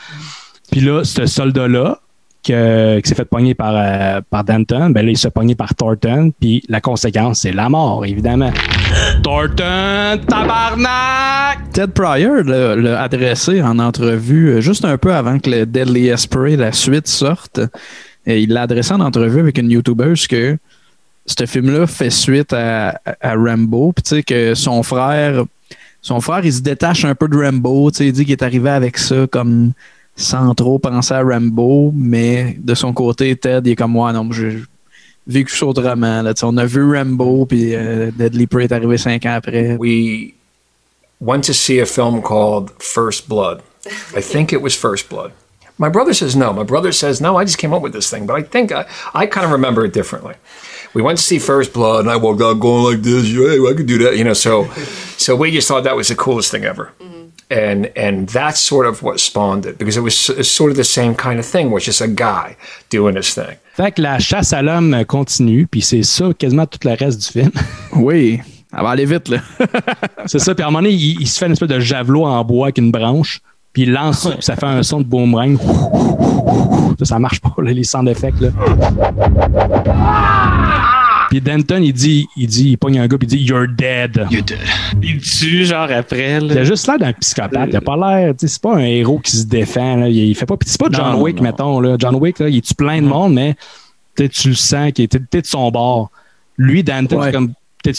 [0.70, 1.98] Puis là, ce soldat-là,
[2.44, 5.74] que- qui s'est fait pogner par, euh, par Danton, ben là, il se pogner par
[5.74, 8.52] Thornton, puis la conséquence, c'est la mort, évidemment.
[9.22, 11.72] Thornton, tabarnak!
[11.72, 16.56] Ted Pryor l'a adressé en entrevue euh, juste un peu avant que le Deadly Spray,
[16.56, 17.60] la suite, sorte.
[18.26, 20.56] Et il l'a adressé en entrevue avec une YouTubeuse que
[21.26, 23.92] ce film-là fait suite à, à- à Rambo.
[23.92, 25.44] Puis tu sais que son frère,
[26.02, 27.90] son frère, il se détache un peu de Rambo.
[27.90, 29.72] Tu sais, il dit qu'il est arrivé avec ça comme
[30.16, 34.30] sans trop penser à Rambo, mais de son côté, Ted, il est comme moi, non,
[34.30, 34.62] j'ai
[35.26, 36.22] vécu ça autrement.
[36.22, 39.76] Là, on a vu Rambo, puis euh, Deadly Prey est arrivé cinq ans après.
[39.78, 40.34] we
[41.20, 43.62] went to see a film called First Blood.
[44.14, 45.32] I think it was First Blood.
[45.76, 46.52] My brother says no.
[46.52, 47.36] My brother says no.
[47.36, 49.84] I just came up with this thing, but I think I, I kind of remember
[49.84, 50.34] it differently.
[50.94, 53.26] We went to see First Blood, and I woke up going like this.
[53.26, 54.34] Hey, I could do that, you know.
[54.34, 54.70] So,
[55.16, 56.92] so we just thought that was the coolest thing ever.
[57.00, 57.28] Mm-hmm.
[57.50, 60.82] And and that's sort of what spawned it because it was s- sort of the
[60.84, 62.56] same kind of thing, which is a guy
[62.90, 63.56] doing his thing.
[63.76, 67.26] Fait que la chasse à l'homme continue, puis c'est ça quasiment tout le reste du
[67.26, 67.50] film.
[67.96, 68.40] Oui,
[68.76, 69.38] elle va aller vite, là.
[70.26, 72.24] c'est ça, puis à un moment donné, il, il se fait une espèce de javelot
[72.24, 73.40] en bois avec une branche,
[73.72, 75.58] puis il lance ça, puis ça fait un son de boomerang.
[76.98, 78.32] Ça, ça marche pas, là, les sons d'effets.
[78.40, 78.48] là.
[81.34, 84.24] Puis Denton, il dit, il dit, il pogne un gars, puis il dit You're dead.
[85.02, 86.38] Il tue, genre, après.
[86.40, 87.70] Il a juste l'air d'un psychopathe.
[87.70, 89.96] Il a pas l'air, tu sais, c'est pas un héros qui se défend.
[89.96, 90.08] Là.
[90.08, 90.56] Il, fait pas.
[90.56, 91.42] puis c'est pas John Non, Wick, non.
[91.42, 91.80] mettons.
[91.80, 91.96] Là.
[91.98, 93.56] John Wick, là, il tue plein de monde, mais
[94.16, 96.12] tu tu le sens qu'il était t'es de son bord.
[96.56, 97.26] Lui, Danton, Ouais.
[97.26, 97.52] c'est comme.
[97.84, 97.92] T'es,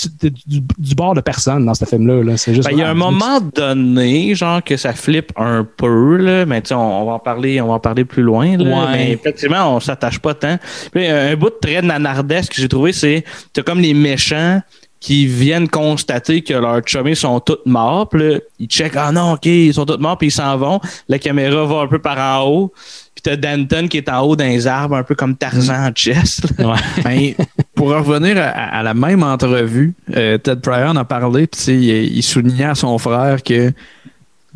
[0.47, 2.23] du, du bord de personne dans ce film-là.
[2.23, 2.37] Là.
[2.37, 2.67] C'est juste.
[2.67, 6.61] Ben, il y a un moment donné, genre que ça flippe un peu, là, mais
[6.63, 8.57] tu sais, on, on va en parler, on va en parler plus loin.
[8.57, 8.91] Là, Ouais.
[8.93, 10.57] Mais effectivement, on s'attache pas tant.
[10.91, 14.59] Puis, un, bout de très nanardesque que j'ai trouvé, c'est t'as comme les méchants
[14.99, 18.09] qui viennent constater que leurs chummies sont toutes morts.
[18.09, 20.79] Puis là, ils checkent, ah non, ok, ils sont toutes morts, puis ils s'en vont.
[21.07, 22.73] La caméra va un peu par en haut.
[23.13, 25.91] Puis t'as Danton qui est en haut dans les arbres, un peu comme Tarzan en
[25.93, 26.41] chess.
[26.57, 26.71] là.
[26.71, 26.79] Ouais.
[27.03, 31.47] Ben, pour en revenir à, à la même entrevue, euh, Ted Pryor en a parlé,
[31.47, 33.71] puis il, il soulignait à son frère que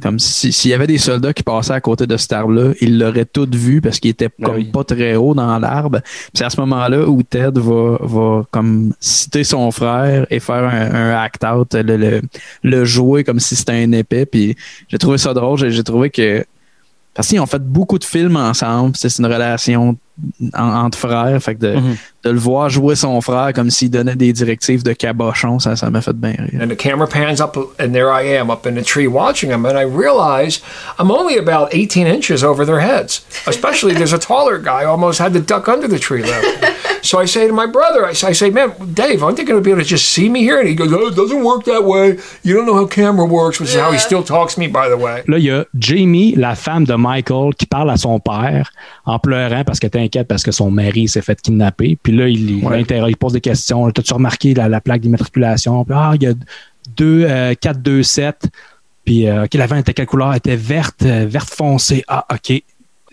[0.01, 2.97] comme si- s'il y avait des soldats qui passaient à côté de cet arbre-là, il
[2.99, 4.63] l'aurait tout vu parce qu'il était Ben comme oui.
[4.71, 5.99] pas très haut dans l'arbre.
[6.33, 10.95] C'est à ce moment-là où Ted va, va comme citer son frère et faire un,
[10.95, 12.21] un act-out, le, le,
[12.63, 14.25] le jouer comme si c'était un épée.
[14.25, 14.55] Puis
[14.87, 15.69] j'ai trouvé ça drôle.
[15.69, 16.45] J'ai trouvé que
[17.13, 18.93] parce qu'ils ont fait beaucoup de films ensemble.
[18.95, 19.97] C'est une relation
[20.53, 21.41] en- entre frères.
[21.41, 21.95] Fait que de, Mhm.
[22.23, 25.89] de le voir jouer son frère comme s'il donnait des directives de cabochon, ça, ça
[25.89, 26.61] m'a fait bien rire.
[26.61, 29.65] And the camera pans up, and there I am up in the tree watching them,
[29.65, 30.61] and I realize
[30.99, 33.23] I'm only about 18 inches over their heads.
[33.47, 36.49] Especially there's a taller guy who almost had to duck under the tree level.
[37.01, 39.59] so I say to my brother, I say, I say, man, Dave, aren't they going
[39.59, 40.59] to be able to just see me here?
[40.59, 42.17] And he goes, oh, it doesn't work that way.
[42.43, 44.89] You don't know how camera works, which is how he still talks to me, by
[44.89, 45.23] the way.
[45.27, 48.71] Là, il y a Jamie, la femme de Michael, qui parle à son père
[49.05, 51.97] en pleurant parce qu'elle est inquiète parce que son mari s'est fait kidnapper.
[52.01, 53.89] Puis là, il, il l'interroge, il pose des questions.
[53.91, 55.83] T'as-tu remarqué la, la plaque d'immatriculation?
[55.85, 56.33] Puis, ah, il y a
[56.95, 58.45] 2, euh, 4, 2, 7.
[59.05, 60.31] Puis, euh, OK, la vanne était quelle couleur?
[60.31, 62.03] Elle était verte, euh, verte foncée.
[62.07, 62.61] Ah, OK.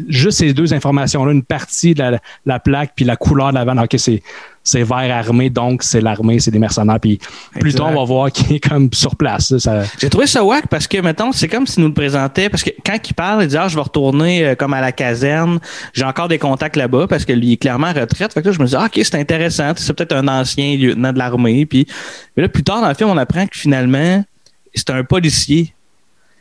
[0.09, 3.65] Juste ces deux informations-là, une partie de la, la plaque puis la couleur de la
[3.65, 3.79] vanne.
[3.81, 4.23] OK, c'est,
[4.63, 7.01] c'est vert armé, donc c'est l'armée, c'est des mercenaires.
[7.01, 7.19] Puis
[7.61, 9.57] plus tard, on va voir qu'il est comme sur place.
[9.59, 12.49] ça- J'ai trouvé ça wack parce que, mettons, c'est comme s'il nous le présentait.
[12.51, 14.93] Parce que quand il parle, il dit Ah, je vais retourner euh, comme à la
[14.93, 15.61] caserne.
[15.95, 18.33] J'ai encore des contacts là-bas parce que lui il est clairement en retraite.
[18.35, 19.73] Fait que là, je me dis ah, OK, c'est intéressant.
[19.77, 21.65] C'est peut-être un ancien lieutenant de l'armée.
[21.65, 21.87] Puis
[22.37, 24.23] mais là, plus tard dans le film, on apprend que finalement,
[24.75, 25.73] c'est un policier.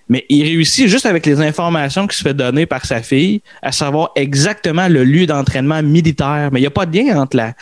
[0.07, 3.71] Mais il réussit juste avec les informations qui se fait donner par sa fille à
[3.71, 6.49] savoir exactement le lieu d'entraînement militaire.
[6.51, 7.53] Mais il n'y a pas de lien entre la,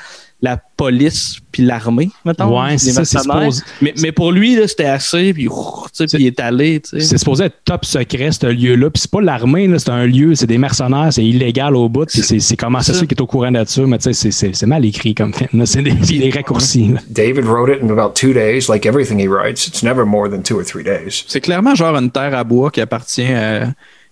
[0.43, 2.61] la police puis l'armée, mettons.
[2.61, 3.53] Ouais, ça, c'est mercenaires.
[3.53, 6.39] supposé- mais, mais pour lui, là, c'était assez, puis, ouf, tu sais, puis il est
[6.41, 6.81] allé.
[6.81, 6.99] tu sais.
[6.99, 8.89] C'est supposé être top secret, ce lieu-là.
[8.89, 12.07] Puis c'est pas l'armée, là, c'est un lieu, c'est des mercenaires, c'est illégal au bout.
[12.11, 12.99] Puis c'est, c'est comment c'est ça.
[12.99, 13.81] ça qui est au courant de ça.
[13.83, 15.47] Mais tu sais, c'est, c'est, c'est mal écrit comme film.
[15.53, 15.65] là.
[15.65, 16.89] C'est des, des raccourcis.
[16.89, 16.99] là.
[17.09, 19.65] David wrote it in about two days, like everything he writes.
[19.65, 21.23] It's never more than two or three days.
[21.25, 23.71] C'est clairement genre une terre à bois qui appartient à-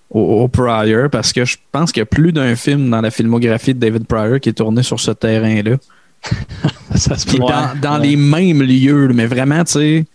[0.09, 3.11] au, au Pryor parce que je pense qu'il y a plus d'un film dans la
[3.11, 5.75] filmographie de David Pryor qui est tourné sur ce terrain-là.
[6.95, 7.37] Ça se peut.
[7.37, 8.07] dans, dans ouais.
[8.07, 10.05] les mêmes lieux, mais vraiment, tu sais,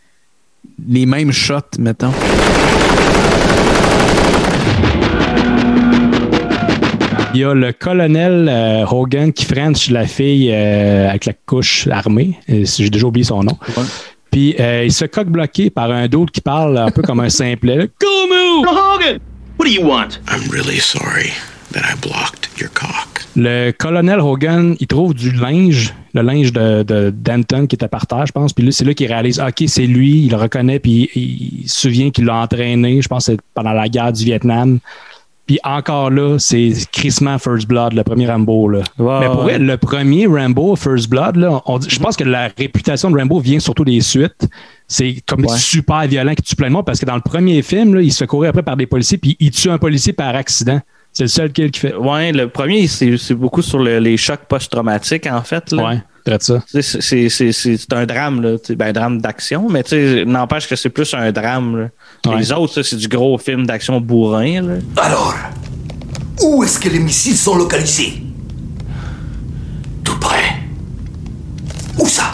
[0.89, 2.13] les mêmes shots, mettons.
[7.35, 11.87] Il y a le colonel euh, Hogan qui French la fille euh, avec la couche
[11.89, 12.39] armée.
[12.49, 13.59] J'ai déjà oublié son nom.
[14.31, 17.29] Puis euh, il se coque bloqué par un d'autre qui parle un peu comme un
[17.31, 17.77] simplet.
[17.77, 17.85] là.
[18.03, 19.19] Hogan!
[19.59, 20.19] What do you want?
[20.29, 21.33] I'm really sorry
[21.77, 23.25] that I blocked your cock.
[23.37, 28.07] Le colonel Hogan, il trouve du linge, le linge de, de Danton qui était par
[28.07, 28.53] terre, je pense.
[28.55, 31.69] Puis là, c'est là qu'il réalise, OK, c'est lui, il le reconnaît, puis il, il
[31.69, 34.79] se souvient qu'il l'a entraîné, je pense que c'est pendant la guerre du Vietnam.
[35.47, 38.69] Puis encore là, c'est crissement First Blood, le premier Rambo.
[38.69, 38.81] Là.
[38.99, 39.53] Mais pour ouais.
[39.53, 43.17] vrai, le premier Rambo, First Blood, là, on dit- je pense que la réputation de
[43.17, 44.49] Rambo vient surtout des suites.
[44.89, 45.57] C'est comme Ouais.
[45.57, 48.11] super violent qui tue plein de monde parce que dans le premier film, là, il
[48.13, 50.81] se fait courir après par des policiers, puis il tue un policier par accident.
[51.19, 51.95] C'est le seul kill qu'il fait.
[51.97, 55.73] Ouais, le premier, c'est c'est beaucoup sur le- les chocs post-traumatiques, en fait.
[55.73, 55.83] Là.
[55.83, 56.03] Ouais,
[56.67, 57.01] C'est c'est-
[57.31, 58.57] c'est- c'est- c'est un drame, là.
[58.77, 59.83] Ben, un drame d'action, mais
[60.27, 61.75] n'empêche que c'est plus un drame.
[61.79, 61.89] là.
[62.31, 62.39] Ouais.
[62.39, 64.61] Les autres, ça, c'est du gros film d'action bourrin.
[64.61, 64.75] Là.
[64.99, 65.35] Alors,
[66.43, 68.23] où est-ce que les missiles sont localisés?
[70.05, 70.57] Tout près.
[71.99, 72.31] Où ça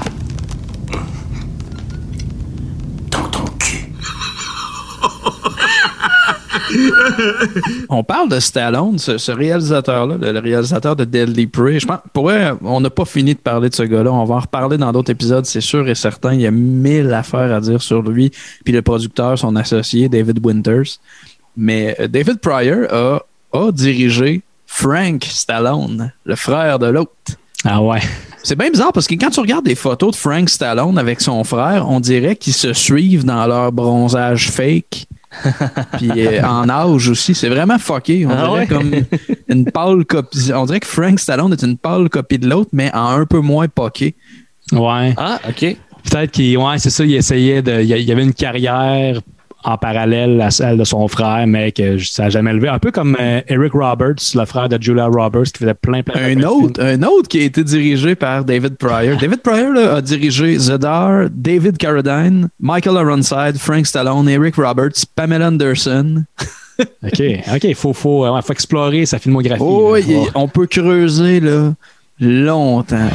[3.12, 3.86] Dans ton cul.
[7.88, 11.80] On parle de Stallone, ce, ce réalisateur-là, le, le réalisateur de Deadly Prey.
[11.80, 14.12] Je pense, pour vrai, on n'a pas fini de parler de ce gars-là.
[14.12, 16.34] On va en reparler dans d'autres épisodes, c'est sûr et certain.
[16.34, 18.30] Il y a mille affaires à dire sur lui.
[18.64, 20.98] Puis le producteur, son associé, David Winters.
[21.56, 27.10] Mais euh, David Pryor a, a dirigé Frank Stallone, le frère de l'autre.
[27.64, 28.00] Ah ouais.
[28.42, 31.44] C'est bien bizarre parce que quand tu regardes des photos de Frank Stallone avec son
[31.44, 35.06] frère, on dirait qu'ils se suivent dans leur bronzage fake.
[35.98, 38.26] Puis euh, en âge aussi, c'est vraiment fucké.
[38.26, 38.66] On Ah dirait ouais?
[38.66, 38.92] comme
[39.48, 40.52] une pâle copie.
[40.54, 43.40] On dirait que Frank Stallone est une pâle copie de l'autre, mais en un peu
[43.40, 44.14] moins poqué.
[44.72, 45.14] Ouais.
[45.16, 45.76] Ah, OK.
[46.10, 47.80] Peut-être qu'il ouais, c'est ça, il essayait de.
[47.80, 49.20] Il y a- il y avait une carrière
[49.64, 52.68] en parallèle à celle de son frère, mais que ça n'a jamais levé.
[52.68, 56.32] Un peu comme euh, Eric Roberts, le frère de Julia Roberts, qui faisait plein, plein,
[56.32, 59.16] Un de autre, un autre qui a été dirigé par David Pryor.
[59.18, 65.48] David Pryor là, a dirigé Zedar, David Carradine, Michael Ironside, Frank Stallone, Eric Roberts, Pamela
[65.48, 66.24] Anderson.
[66.80, 67.22] OK,
[67.54, 69.62] OK, il faut, faut, explorer sa filmographie.
[69.62, 70.02] Oh, là.
[70.34, 71.74] on peut creuser là,
[72.18, 73.08] longtemps.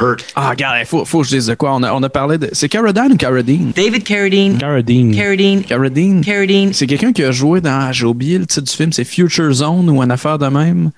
[0.00, 0.24] Hurt.
[0.34, 1.74] Ah, regarde, il faut, faut que je dise de quoi.
[1.74, 2.48] On a, on a parlé de.
[2.52, 3.72] C'est Carradine ou Carradine?
[3.74, 4.58] David Carradine.
[4.58, 5.14] Carradine.
[5.14, 5.62] Carradine.
[5.64, 6.20] Carradine.
[6.24, 6.72] Carradine.
[6.72, 7.92] C'est quelqu'un qui a joué dans.
[7.92, 10.90] J'ai oublié le titre du film, c'est Future Zone ou une affaire de même.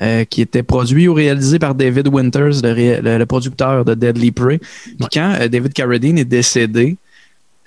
[0.00, 3.94] euh, qui était produit ou réalisé par David Winters, le, ré- le- le producteur de
[3.94, 4.58] Deadly Prey.
[4.84, 6.96] Puis quand euh, David Carradine est décédé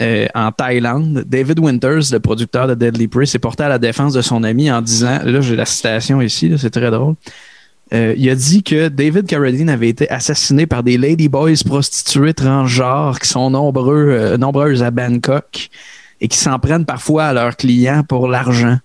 [0.01, 4.13] euh, en Thaïlande, David Winters, le producteur de Deadly Prey, s'est porté à la défense
[4.13, 7.15] de son ami en disant, là j'ai la citation ici, c'est très drôle,
[7.93, 13.19] Euh, il a dit que David Carradine avait été assassiné par des ladyboys prostituées transgenres
[13.19, 15.69] qui sont nombreux, euh, nombreuses à Bangkok
[16.21, 18.77] et qui s'en prennent parfois à leurs clients pour l'argent.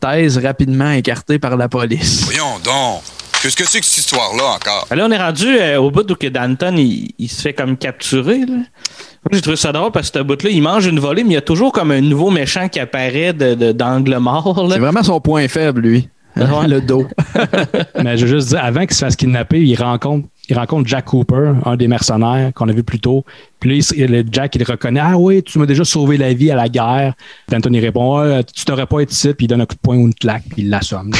[0.00, 2.22] Thèse rapidement écartée par la police.
[2.24, 3.02] Voyons donc.
[3.40, 4.86] Qu'est-ce que c'est que cette histoire-là encore?
[4.88, 7.52] Ben Là, on est rendu euh, au bout où que Danton, il, il se fait
[7.54, 8.38] comme capturer.
[8.40, 8.54] Là.
[8.54, 11.34] Moi, j'ai trouvé ça drôle parce que ce bout-là, il mange une volée, mais il
[11.34, 14.54] y a toujours comme un nouveau méchant qui apparaît de, de- d'angle mort.
[14.70, 16.08] C'est vraiment son point faible, lui.
[16.36, 16.68] Ouais.
[16.68, 17.06] Le dos.
[18.02, 21.04] Mais je veux juste dire, avant qu'il se fasse kidnapper, il rencontre, il rencontre Jack
[21.06, 23.24] Cooper, un des mercenaires qu'on a vu plus tôt.
[23.60, 25.00] Puis là, il le Jack, il le reconnaît.
[25.02, 27.14] Ah oui, tu m'as déjà sauvé la vie à la guerre.
[27.48, 29.34] Denton, il répond Ah, Tu t'aurais pas été ici.
[29.34, 31.10] Puis il donne un coup de poing ou une claque, puis il l'assomme.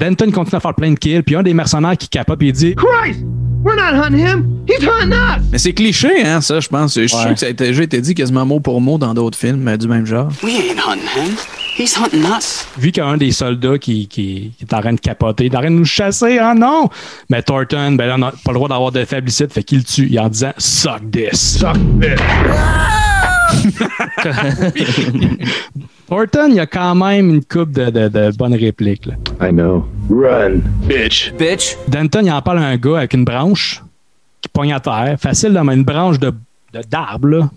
[0.00, 1.22] Denton continue à faire plein de kills.
[1.22, 3.20] Puis un des mercenaires qui capote, puis il dit Christ!
[3.64, 4.64] We're not hunting him!
[4.68, 5.42] He's hunting us!
[5.50, 6.94] Mais c'est cliché, hein, ça, je pense.
[6.96, 9.14] Je suis sûr que ça a été, déjà été dit quasiment mot pour mot dans
[9.14, 10.28] d'autres films euh, du même genre.
[10.42, 11.34] We ain't hunting him.
[11.76, 12.66] He's hunting us.
[12.78, 15.46] Vu qu'il y a un des soldats qui, qui, qui est en train de capoter,
[15.46, 16.88] il est en train de nous chasser, ah non!
[17.28, 19.84] Mais Thornton, ben là, on n'a pas le droit d'avoir de faiblicide, fait qu'il le
[19.84, 21.58] tue en disant Suck this.
[21.58, 22.20] Suck this.
[26.08, 29.06] Thornton, il y a quand même une coupe de, de, de bonnes répliques.
[29.06, 29.14] Là.
[29.40, 29.86] I know.
[30.10, 31.32] Run, bitch.
[31.38, 31.76] Bitch.
[31.88, 33.82] Denton, il en parle à un gars avec une branche
[34.40, 35.16] qui pogne à terre.
[35.18, 36.30] Facile, là, mais une branche de,
[36.72, 37.50] de- d'arbre, là.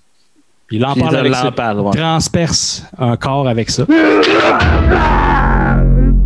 [0.68, 1.54] Puis il en parle avec ça.
[1.76, 1.92] ouais.
[1.98, 3.86] Transperce un corps avec ça.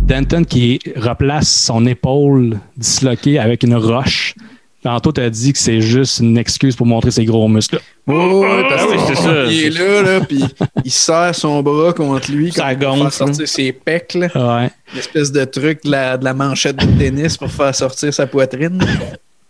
[0.06, 4.34] Denton qui replace son épaule disloquée avec une roche.
[4.82, 7.78] Tantôt, t'as dit que c'est juste une excuse pour montrer ses gros muscles.
[8.08, 9.44] Oh, ouais, parce Ah oui, que c'est ça.
[9.44, 10.44] il est là, là, puis
[10.84, 14.26] il serre son bras contre lui Ça comme pour gonfle, faire sortir ses pecs, là.
[14.34, 14.70] Ouais.
[14.92, 18.26] Une espèce de truc de la, de la manchette de tennis pour faire sortir sa
[18.26, 18.76] poitrine.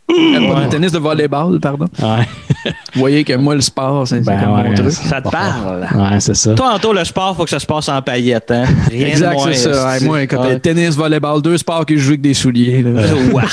[0.07, 1.89] Pas de tennis de volleyball, pardon.
[2.03, 2.29] Ouais.
[2.65, 4.91] Vous voyez que moi, le sport, c'est c'est Ben comme mon ouais, truc.
[4.93, 5.87] Ça te parle.
[5.95, 6.55] Ouais, c'est ça.
[6.55, 8.51] Toi, Anto, le sport, faut que ça se passe en paillettes.
[8.51, 8.65] Hein?
[8.91, 9.95] Rien de Exact, moins, c'est ça.
[9.97, 10.05] esti.
[10.05, 10.59] Ouais, moi, quand Ouais.
[10.59, 12.85] tennis, volleyball, deux sports que je joue avec des souliers.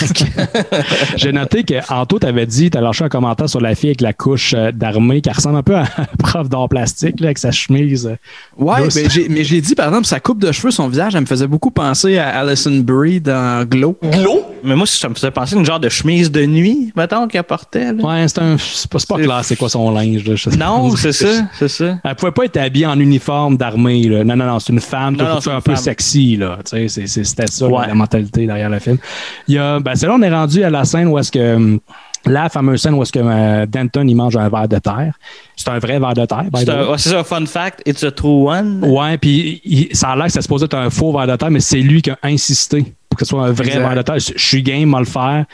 [1.15, 4.13] J'ai noté que Anto t'avais dit, t'as lâché un commentaire sur la fille avec la
[4.13, 7.51] couche euh, d'armée qui ressemble un peu à un prof d'art plastique là, avec sa
[7.51, 8.07] chemise.
[8.07, 8.15] euh,
[8.57, 8.95] Ouais, douce.
[8.95, 11.25] ben, j'ai- mais j'ai dit, par exemple, sa coupe de cheveux, son visage, elle me
[11.25, 13.97] faisait beaucoup penser à Alison Brie dans Glow.
[14.03, 14.45] Glow?
[14.63, 17.43] Mais moi, ça me faisait penser à une genre de chemise de nuit, mettons, qu'elle
[17.43, 17.93] portait.
[17.93, 18.03] là.
[18.03, 18.57] Ouais, c'est un.
[18.59, 20.23] C'est pas, c'est pas clair, c'est quoi son linge.
[20.25, 20.97] là, Non, pas.
[20.97, 21.97] c'est ça, c'est ça.
[22.03, 24.05] Elle pouvait pas être habillée en uniforme d'armée.
[24.25, 25.15] Non, non, non, c'est une femme.
[25.15, 26.35] Non, un peu sexy.
[26.37, 26.59] Là.
[26.65, 27.87] C'était ça, Ouais.
[27.87, 28.97] la, mentalité derrière le film.
[29.47, 31.55] Il y a, ben, c'est là on est rendu à la scène où est-ce que.
[31.55, 31.79] hum,
[32.25, 35.13] La fameuse scène où est-ce que euh, Denton il mange un verre de terre.
[35.55, 36.43] C'est un vrai verre de terre.
[36.53, 38.83] C'est un- ouais, ça, fun fact, it's a true one.
[38.83, 41.49] Ouais, puis ça a l'air que ça se posait être un faux verre de terre,
[41.49, 43.79] mais c'est lui qui a insisté pour que ce soit un vrai Exact.
[43.79, 44.19] verre de terre.
[44.19, 45.45] Je suis game à le faire,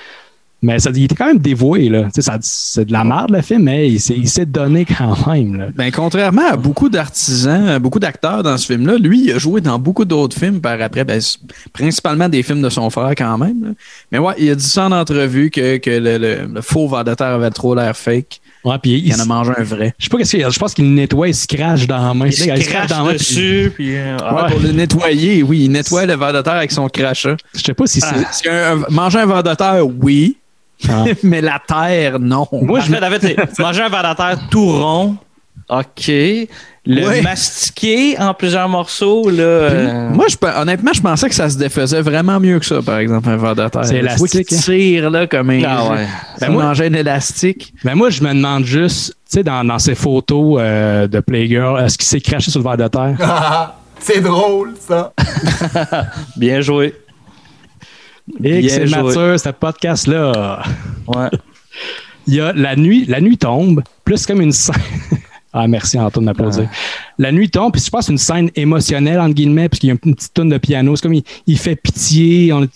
[0.65, 1.89] Mais ça, il était quand même dévoué.
[1.89, 2.07] Là.
[2.41, 5.57] C'est de la merde, le film, mais il s'est, donné quand même.
[5.57, 5.65] Là.
[5.75, 9.77] Ben, contrairement à beaucoup d'artisans, beaucoup d'acteurs dans ce film-là, lui, il a joué dans
[9.77, 11.21] beaucoup d'autres films par après, ben,
[11.73, 13.63] principalement des films de son frère quand même.
[13.63, 13.69] là.
[14.11, 17.03] Mais ouais, il a dit ça en entrevue que, que le, le- le faux ver
[17.03, 18.39] de terre avait trop l'air fake.
[18.63, 19.93] Ouais, puis il en a mangé un vrai.
[19.99, 22.13] Je sais pas qu'est-ce qu'il je pense qu'il le nettoie, il se crache dans la
[22.15, 22.25] main.
[22.25, 23.95] Il se crache crache dans la main, dessus, puis...
[23.95, 27.35] euh, Ouais, pour le nettoyer, oui, il nettoie le ver de terre avec son crachat.
[27.55, 28.43] Je sais pas si c'est.
[28.43, 30.37] Qu'un- un- manger un ver de terre, oui.
[31.23, 32.47] mais la terre, non.
[32.51, 35.15] Moi, je en fait, manger un verre de terre tout rond.
[35.69, 36.11] OK.
[36.87, 37.21] Le Ouais.
[37.23, 39.41] mastiquer en plusieurs morceaux, là.
[39.41, 42.99] euh, Moi, je, honnêtement, je pensais que ça se défaisait vraiment mieux que ça, par
[42.99, 43.85] exemple, un ver de terre.
[43.85, 44.57] C'est élastique, hein.
[44.63, 45.95] tire là, comme un, Ah ouais.
[45.97, 46.07] Ben
[46.41, 47.73] Ben moi- manger un élastique.
[47.83, 51.83] Ben moi, je me demande juste, tu sais, dans, dans ces photos euh, de Playgirl,
[51.83, 53.15] est-ce qu'il s'est craché sur le verre de terre?
[53.99, 55.13] C'est drôle, ça.
[56.37, 56.93] Bien joué.
[58.43, 60.63] Et c'est mature, ce podcast-là.
[61.07, 61.29] Ouais.
[62.27, 64.75] Il y a la nuit, la nuit tombe, plus comme une scène.
[65.53, 66.67] ah, merci Antoine de m'applaudir.
[67.19, 69.91] La nuit tombe, puis je pense que c'est une scène émotionnelle, entre guillemets, puisqu'il y
[69.91, 70.95] a une petite tonne de piano.
[70.95, 72.51] C'est comme il, il fait pitié.
[72.51, 72.69] On, tu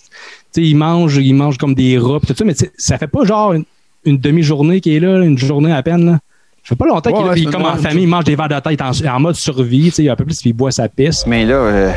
[0.51, 3.53] sais, il mange, il mange comme des rats, tout ça, mais ça fait pas genre
[3.53, 3.65] une,
[4.05, 6.05] une demi-journée qu'il est là, une journée à peine.
[6.05, 6.19] Là.
[6.63, 8.25] Ça fait pas longtemps qu'il est là, Ouais, puis ça comme en famille, il mange
[8.25, 10.25] des verres de tête en, en mode survie, tu sais, il y a un peu
[10.25, 11.25] plus, puis il boit sa pisse.
[11.25, 11.91] Mais là, euh,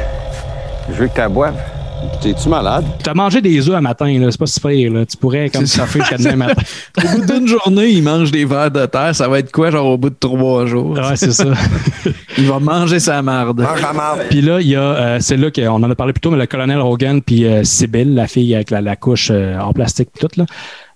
[0.88, 1.57] je veux que tu boives.
[2.21, 2.85] T'es-tu malade?
[3.03, 5.07] Tu as mangé des œufs un matin, là, c'est pas super, là.
[5.07, 6.62] Tu pourrais comme ça fait jusqu'à demain matin.
[6.99, 9.15] Au bout d'une journée, il mange des vers de terre.
[9.15, 10.93] Ça va être quoi, genre au bout de trois jours?
[10.93, 11.45] Ouais, c'est ça.
[12.38, 13.67] il va manger sa marde.
[14.31, 16.38] Puis là, il y a, euh, c'est là qu'on en a parlé plus tôt, mais
[16.38, 20.11] le colonel Hogan puis euh, Sybil, la fille avec la, la couche euh, en plastique
[20.12, 20.47] pis tout là,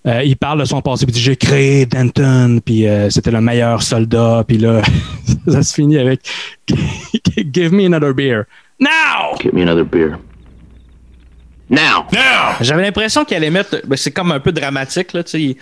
[0.07, 3.31] euh, il parle de son passé puis il dit j'ai créé Denton puis euh, c'était
[3.31, 4.81] le meilleur soldat puis là
[5.47, 6.21] ça se finit avec
[7.53, 8.45] give me another beer
[8.79, 9.35] now.
[9.41, 10.17] Get me another beer.
[11.69, 12.05] Now!
[12.13, 12.55] Now!
[12.61, 13.81] J'avais l'impression qu'il allait mettre.
[13.85, 15.57] ben, c'est comme un peu dramatique, là, tu sais.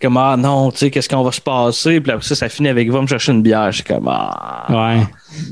[0.00, 2.00] Comme, ah non, tu sais, qu'est-ce qu'on va se passer?
[2.00, 3.70] Puis après ça, ça finit avec va me chercher une bière.
[3.70, 4.66] Je suis comme, ah.
[4.70, 5.02] Ouais.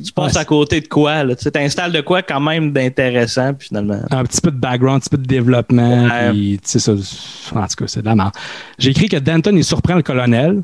[0.05, 1.37] Tu passes à côté de quoi, là?
[1.37, 4.01] Tu sais, t'installes de quoi quand même d'intéressant, puis finalement.
[4.11, 6.05] Un petit peu de background, un petit peu de développement.
[6.05, 6.31] Ouais.
[6.31, 8.33] puis, tu sais, ça, en tout cas, c'est de la merde.
[8.79, 10.63] J'ai écrit que Denton, il surprend le colonel.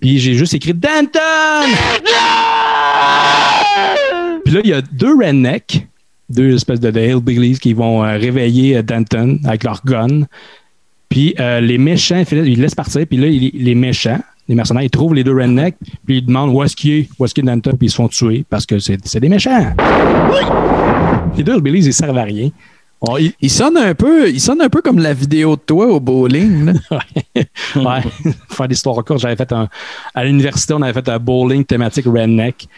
[0.00, 1.10] Puis j'ai juste écrit Denton!
[4.44, 5.86] Puis là, il y a deux rednecks,
[6.30, 10.22] deux espèces de, de hillbillies qui vont euh, réveiller euh, Denton avec leur gun.
[11.08, 13.04] Puis euh, les méchants, ils laissent partir.
[13.06, 15.76] Puis là, il- les méchants, les mercenaires, ils trouvent les deux rednecks.
[16.06, 17.72] Puis ils demandent où est-ce qu'il est, où est-ce qu'il est Denton.
[17.76, 19.74] Puis ils se font tuer parce que c'est des méchants.
[21.36, 22.50] Les deux hillbillies, ils servent à rien.
[23.18, 26.00] Ils- Il sonne un peu, il sonne un peu comme la vidéo de toi au
[26.00, 26.72] bowling.
[27.76, 28.00] ouais,
[28.50, 29.20] faire des histoires courtes.
[29.20, 29.68] J'avais fait un,
[30.14, 32.68] à l'université, on avait fait un bowling thématique redneck.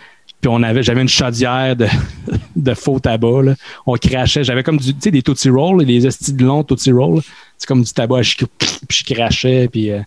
[0.43, 1.87] Puis on avait, j'avais une chaudière de,
[2.57, 3.43] de faux tabac.
[3.43, 3.55] là.
[3.87, 4.43] On crachait.
[4.45, 7.23] J'avais comme du, tu sais, des Tootsie Rolls, des estis de long Tootsie Rolls.
[7.57, 8.23] C'est comme du tabac.
[8.23, 8.37] Je,
[8.89, 9.69] puis je crachais.
[9.71, 10.01] Puis euh,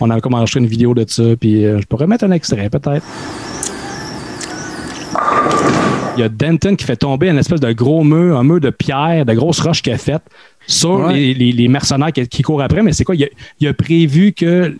[0.00, 1.24] on avait comme enregistré une vidéo de ça.
[1.38, 3.04] Puis euh, je pourrais mettre un extrait, peut-être.
[6.16, 8.70] Il y a Denton qui fait tomber une espèce de gros mur, un mur de
[8.70, 10.22] pierre, de grosses roches qu'il a faites
[10.66, 11.14] sur Ouais.
[11.14, 12.82] les, les- les mercenaires qui, qui courent après.
[12.82, 13.14] Mais c'est quoi?
[13.14, 13.28] Il a,
[13.60, 14.76] il a prévu que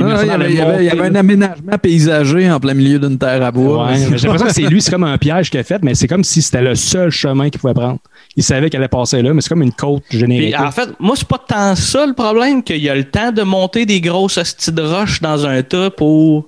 [0.00, 3.50] Ah, il, y avait, y y un aménagement paysager en plein milieu d'une terre à
[3.50, 3.86] bois.
[3.86, 6.08] Ouais, j'ai l'impression que c'est lui, c'est comme un piège qu'il a fait, mais c'est
[6.08, 7.98] comme si c'était le seul chemin qu'il pouvait prendre.
[8.36, 10.54] Il savait qu'elle allait passer là, mais c'est comme une côte générique.
[10.54, 13.32] Puis, en fait, moi, c'est pas tant ça le problème qu'il y a le temps
[13.32, 16.46] de monter des grosses hosties de roches dans un tas pour.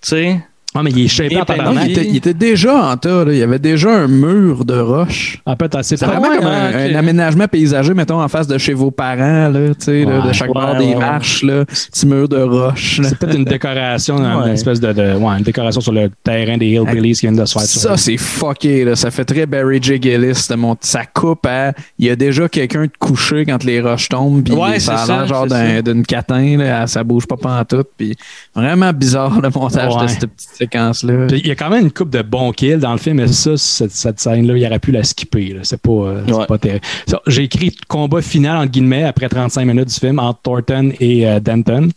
[0.00, 0.40] Tu sais.
[0.72, 1.86] Ah, mais il est shapé en tabarnak.
[1.86, 3.24] il, était, il était déjà en tas.
[3.24, 3.32] là.
[3.32, 5.40] Il y avait déjà un mur de roches.
[5.44, 8.46] En fait, c'est C'est pas vraiment comme un, hein, un aménagement paysager, mettons, en face
[8.46, 11.00] de chez vos parents, là, tu sais, là, de chaque ouais, bord des ouais, ouais.
[11.00, 12.98] marches, là, petit mur de roches.
[13.00, 13.08] là.
[13.08, 14.52] C'est peut-être une décoration, une Ouais.
[14.52, 17.52] espèce de, de- ouais, une décoration sur le terrain des Hillbillies qui viennent de se
[17.58, 18.84] faire Ça, c'est fucké.
[18.84, 18.94] Là.
[18.94, 20.00] Ça fait très Barry J.
[20.00, 20.46] Gillis.
[20.48, 21.72] de mon- Ça coupe à.
[21.98, 24.44] Il y a déjà quelqu'un de couché quand les roches tombent.
[24.44, 26.56] Puis Ouais, ça a c'est l'air ça, genre c'est d'un- d'une catin.
[26.58, 27.88] Là, ça bouge pas pantoute.
[27.98, 28.16] Puis
[28.54, 30.02] vraiment bizarre le montage Ouais.
[30.02, 31.26] de cette petite séquence-là.
[31.30, 33.56] Il y a quand même une coupe de bons kills dans le film, mais ça,
[33.56, 35.56] cette, cette scène-là, il aurait pu la skipper.
[35.62, 36.46] C'est pas, euh, Ouais.
[36.46, 36.80] pas terrible.
[37.26, 41.40] J'ai écrit combat final, entre guillemets, après 35 minutes du film, entre Thornton et euh,
[41.40, 41.88] Denton.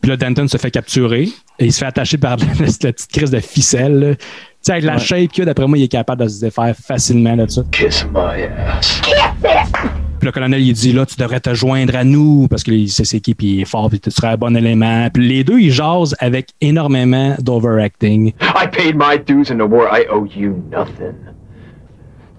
[0.00, 3.10] Puis là, Denton se fait capturer et il se fait attacher par la, la petite
[3.12, 3.98] crise de ficelle.
[4.00, 4.14] là.
[4.14, 4.22] Tu
[4.62, 4.98] sais, avec la Ouais.
[5.00, 7.62] shape qu'il a, d'après moi, il est capable de se défaire facilement de ça.
[7.72, 9.00] Kiss my ass.
[10.22, 13.04] Puis le colonel, il dit là, tu devrais te joindre à nous parce que c'est
[13.04, 15.08] c'est qui, puis il est fort, puis tu serais un bon élément.
[15.12, 18.28] Puis les deux, ils jasent avec énormément d'overacting.
[18.40, 19.88] I paid my dues in the war.
[19.92, 21.16] I owe you nothing.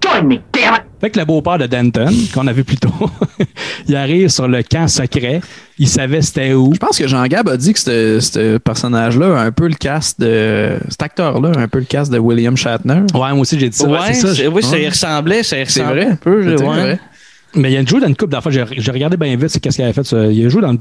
[0.02, 0.84] Join me, damn it!
[1.02, 2.90] Fait que le beau-père de Denton, qu'on a vu plus tôt,
[3.90, 5.42] il arrive sur le camp secret.
[5.78, 6.74] Il savait c'était où.
[6.74, 10.78] Je pense que Jean-Gab a dit que ce personnage-là a un peu le cast de.
[10.88, 13.02] Cet acteur-là a un peu le cast de William Shatner.
[13.14, 13.90] Ouais, moi aussi, j'ai dit ça.
[13.90, 14.50] Ouais, c'est ça.
[14.50, 15.44] oui, ça y ressemblait.
[15.44, 16.14] Ça y C'est ressemblait vrai.
[16.14, 16.58] un peu.
[16.58, 16.82] C'est ouais.
[16.82, 17.00] vrai.
[17.56, 18.50] Mais il a joué dans une coupe d'enfants.
[18.52, 20.04] J'ai j'ai regardé bien vite qu'est-ce qu'il avait fait.
[20.04, 20.26] ça.
[20.28, 20.76] Il a joué dans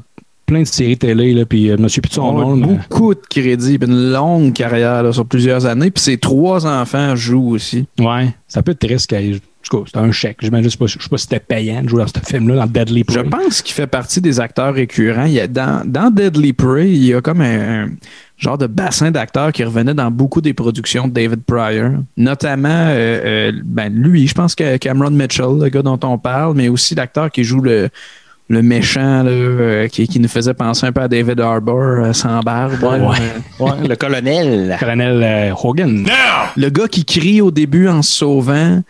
[0.47, 1.77] plein de séries télé, là, puis euh,
[2.09, 2.57] de son nom.
[2.57, 5.91] mais- Beaucoup de crédits, puis une longue carrière là, sur plusieurs années.
[5.91, 7.87] Puis ses trois enfants jouent aussi.
[7.99, 9.09] Ouais, ça peut être triste.
[9.09, 10.39] qu'elle- En tout cas, c'était un chèque.
[10.41, 12.67] Je sais pas, je sais pas si c'était payant de jouer dans ce film-là, dans
[12.67, 13.25] Deadly Je Prey.
[13.31, 15.25] pense qu'il fait partie des acteurs récurrents.
[15.25, 17.89] Il y a dans, dans Deadly Prey, il y a comme un, un
[18.39, 21.91] genre de bassin d'acteurs qui revenait dans beaucoup des productions de David Pryor.
[22.17, 26.57] Notamment, euh, euh, ben, lui, je pense que Cameron Mitchell, le gars dont on parle,
[26.57, 27.89] mais aussi l'acteur qui joue le,
[28.49, 32.13] le méchant, là, euh, qui, qui nous faisait penser un peu à David Harbour euh,
[32.13, 32.83] sans barbe.
[32.83, 33.17] Ouais, ouais.
[33.61, 34.77] Ouais, le colonel.
[34.79, 36.05] Colonel euh, Hogan.
[36.57, 38.83] Le gars qui crie au début en se sauvant.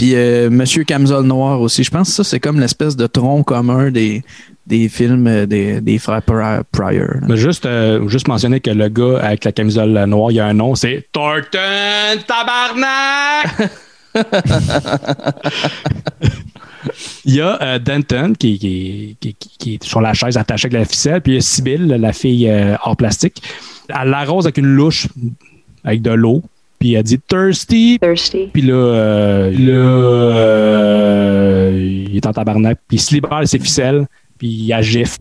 [0.00, 1.84] Puis euh, Monsieur Camisole Noir aussi.
[1.84, 4.22] Je pense que ça, c'est comme l'espèce de tronc commun des,
[4.66, 7.16] des films euh, des, des frères Pryor.
[7.28, 10.46] Mais juste, euh, juste mentionner que le gars avec la camisole noire, il y a
[10.46, 13.70] un nom, c'est Thornton Tabarnak!
[17.26, 20.78] Il y a euh, Denton qui, qui, qui- qui- est sur la chaise attachée avec
[20.80, 23.42] la ficelle, puis il y a Sibyl, la fille euh, hors plastique.
[23.90, 25.06] Elle l'arrose avec une louche
[25.84, 26.42] avec de l'eau,
[26.80, 27.98] puis elle dit Thirsty.
[28.00, 28.48] Thirsty.
[28.52, 29.72] Puis là, euh, là
[30.34, 34.06] euh, il est en tabarnak, puis il se libère de ses ficelles,
[34.38, 35.18] puis il agifle.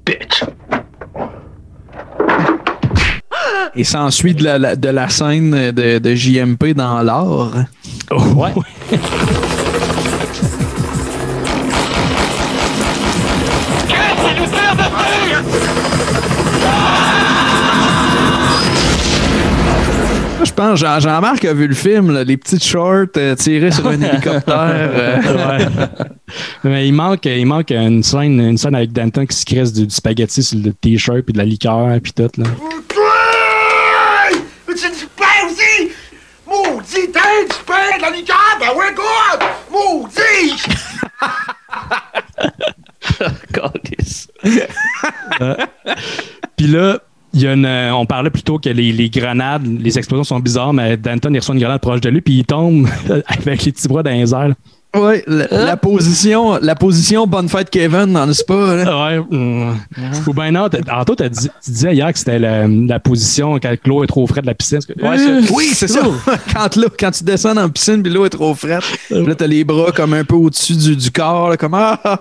[3.76, 7.51] Et s'ensuit de la, de la scène de, de JMP dans l'art.
[8.12, 8.53] Ouais.
[20.43, 23.87] Je pense Jean- Jean-Marc a vu le film, là, les petites shorts euh, tirées sur
[23.87, 24.89] un hélicoptère.
[24.93, 25.17] euh.
[25.21, 25.65] Ouais.
[26.63, 29.85] Mais il manque, il manque une scène, une scène avec Danton qui se crisse du,
[29.87, 32.45] du spaghetti sur le t-shirt puis de la liqueur puis tout là.
[34.67, 35.91] Mais tu du pain aussi!
[36.47, 39.47] Maudit, t'as du pain, de la liqueur, ben ouais, God!
[39.71, 40.63] Maudit!
[45.41, 45.55] Euh,
[46.57, 46.99] Puis là,
[47.34, 50.39] il y a une, euh, on parlait plutôt que les, les grenades, les explosions sont
[50.39, 52.88] bizarres, mais Danton il reçoit une grenade proche de lui puis il tombe
[53.27, 54.49] avec les petits bras dans les airs.
[54.49, 54.53] là.
[54.95, 58.55] Ouais, la, la position, la position bonne fête Kevin dans le spa.
[58.73, 59.05] là.
[59.07, 59.19] Ouais.
[59.19, 59.73] mm.
[60.25, 61.30] Ou bien non, Anto, tu
[61.67, 64.80] disais hier que c'était la, la position quand l'eau est trop fraîche de la piscine.
[64.99, 65.15] Ouais,
[65.53, 66.01] oui, c'est ça.
[66.53, 69.45] quand, l'eau- quand tu descends dans la piscine puis l'eau est trop fraîche, là, t'as
[69.45, 72.19] les bras comme un peu au-dessus du, du corps, là, comme ah, ah.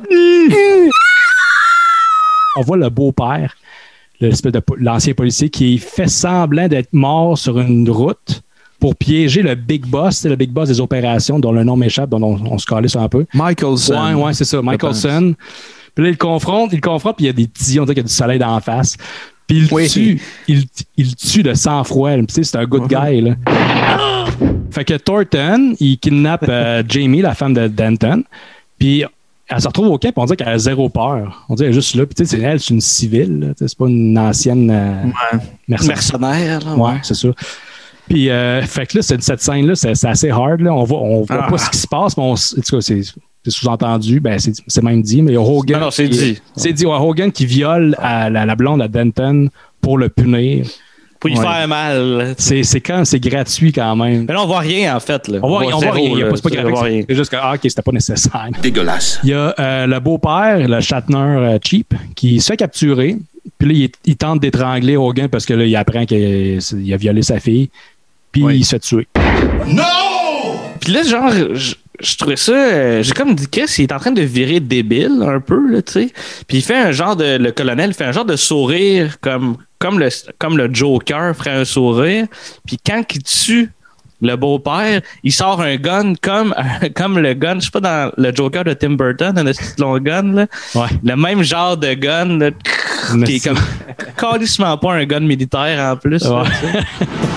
[2.57, 3.55] on voit le beau-père,
[4.21, 8.43] l'espèce de po- l'ancien policier, qui fait semblant d'être mort sur une route
[8.81, 12.11] pour piéger le big boss, c'est le big boss des opérations dont le nom m'échappe,
[12.11, 13.27] dont on, on se calait sur un peu.
[13.35, 13.95] Michelson.
[13.95, 15.35] Ouais, ouais, c'est ça, Michelson.
[15.95, 17.85] Puis là, il le confronte, il le confronte, puis il y a des petits, on
[17.85, 18.97] dirait qu'il y a du soleil la face.
[19.49, 20.65] Puis il tue, il,
[20.97, 22.11] il le tue de sang-froid.
[22.29, 23.35] c'est un good guy, là.
[24.71, 28.23] Fait que Thornton, il kidnappe euh, Jamie, la femme de Denton.
[28.79, 29.05] Puis
[29.51, 31.45] elle se retrouve au camp, on dirait qu'elle a zéro peur.
[31.49, 32.05] On dirait qu'elle est juste là.
[32.07, 33.55] Puis tu sais, c'est- elle, c'est une civile.
[33.59, 35.97] C'est pas une ancienne euh, mercenaire.
[35.97, 36.99] Mercenaire, là, Ouais, ouais.
[37.03, 37.29] c'est ça.
[38.09, 40.61] Puis, euh, fait que là, cette, scène-là, c'est assez hard.
[40.61, 40.73] Là.
[40.75, 41.51] On voit, on voit Ah.
[41.51, 43.03] pas ce qui se passe, mais on, en tout cas, c'est
[43.47, 44.21] sous-entendu.
[44.21, 45.79] Ben, c'est même dit, mais il y a Hogan.
[45.79, 46.39] Non, non, c'est qui- dit.
[46.57, 49.49] C'est dit, ouais, Hogan qui viole à la, la blonde à Denton
[49.81, 50.67] pour le punir.
[51.21, 51.45] Pour y Ouais.
[51.45, 52.35] faire mal.
[52.39, 54.25] C'est c'est quand c'est gratuit quand même.
[54.29, 55.27] Mais là, on voit rien, en fait.
[55.29, 55.39] Là.
[55.43, 56.11] On voit, on voit zéro, rien.
[56.13, 56.31] Il y a là.
[56.31, 56.85] pas, c'est pas graphique.
[56.85, 57.03] rien.
[57.09, 58.49] C'est juste que, ah, OK, c'était pas nécessaire.
[58.63, 59.19] Dégueulasse.
[59.25, 63.17] Il y a euh, le beau-père, le Shatner euh, Cheap, qui se fait capturer.
[63.59, 66.59] Puis là, il, il tente d'étrangler Hogan parce que là, il apprend qu'il
[66.93, 67.71] a violé sa fille.
[68.31, 69.09] Puis il se fait tuer.
[70.81, 72.53] Puis là, genre, je, je trouvais ça.
[72.53, 75.83] euh, J'ai comme dit, qu'est-ce qu'il est en train de virer débile un peu, là,
[75.83, 76.11] tu sais.
[76.47, 77.37] Puis il fait un genre de.
[77.37, 80.09] Le colonel fait un genre de sourire comme, comme, le,
[80.39, 82.27] comme le Joker ferait un sourire.
[82.67, 83.73] Puis quand il tue
[84.21, 86.55] le beau-père, il sort un gun comme,
[86.97, 89.99] comme le gun, je sais pas, dans le Joker de Tim Burton, un petit long
[89.99, 90.47] gun, là.
[91.05, 92.51] Le même genre de gun, là,
[93.25, 93.59] qui est comme.
[94.17, 96.25] Carrément pas un gun militaire en plus.
[96.25, 96.43] Ouais.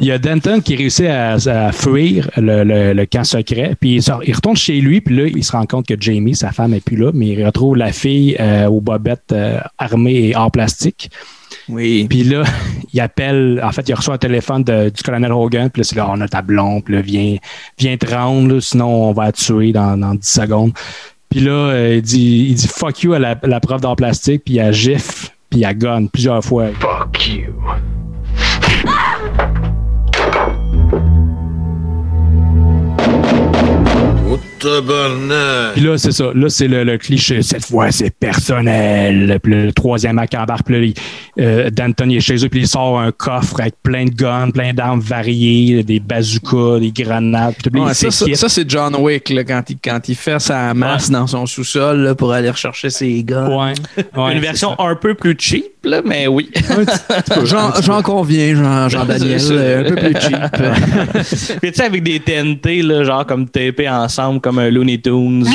[0.00, 3.94] Il y a Denton qui réussit à, à fuir le, le- le camp secret, puis
[3.96, 6.52] il, sort- il retourne chez lui, puis là, il se rend compte que Jamie, sa
[6.52, 10.36] femme, est plus là, mais il retrouve la fille euh, aux bobettes euh, armées et
[10.36, 11.10] hors plastique.
[11.68, 12.06] Oui.
[12.08, 12.42] Puis là,
[12.92, 15.96] il appelle, en fait, il reçoit un téléphone de- du colonel Hogan, puis là, c'est
[15.96, 17.36] là, on a ta blonde, puis là, viens,
[17.78, 20.72] viens te rendre, là, sinon on va te tuer dans, dans 10 secondes.
[21.30, 24.42] Puis là, euh, il, dit, il dit fuck you à la, la prof d'art plastique,
[24.44, 26.66] puis il gifle, puis il gonne plusieurs fois.
[26.78, 27.54] Fuck you.
[34.58, 35.74] Tabarnak.
[35.74, 36.30] Puis là, c'est ça.
[36.34, 37.42] Là, c'est le, le cliché.
[37.42, 39.38] Cette fois, c'est personnel.
[39.42, 40.66] Puis le, troisième acte embarque.
[40.66, 40.92] Puis là,
[41.40, 42.48] euh, Danton est chez eux.
[42.48, 46.92] Puis il sort un coffre avec plein de guns, plein d'armes variées, des bazookas, des
[46.92, 47.54] grenades.
[47.54, 50.40] Puis tout, Ouais, ça, ça, ça, c'est John Wick là, quand, il, quand il fait
[50.40, 53.48] sa masse dans son sous-sol là, pour aller rechercher ses gars.
[53.48, 53.74] Ouais.
[54.16, 54.82] Ouais, Une version ça.
[54.84, 56.50] un peu plus cheap, là, mais oui.
[57.82, 59.84] J'en conviens, Jean- Jean-Daniel.
[59.86, 61.58] Un peu plus cheap.
[61.60, 65.46] Puis tu sais, avec des TNT, là, genre comme tapés ensemble, comme un Looney Tunes.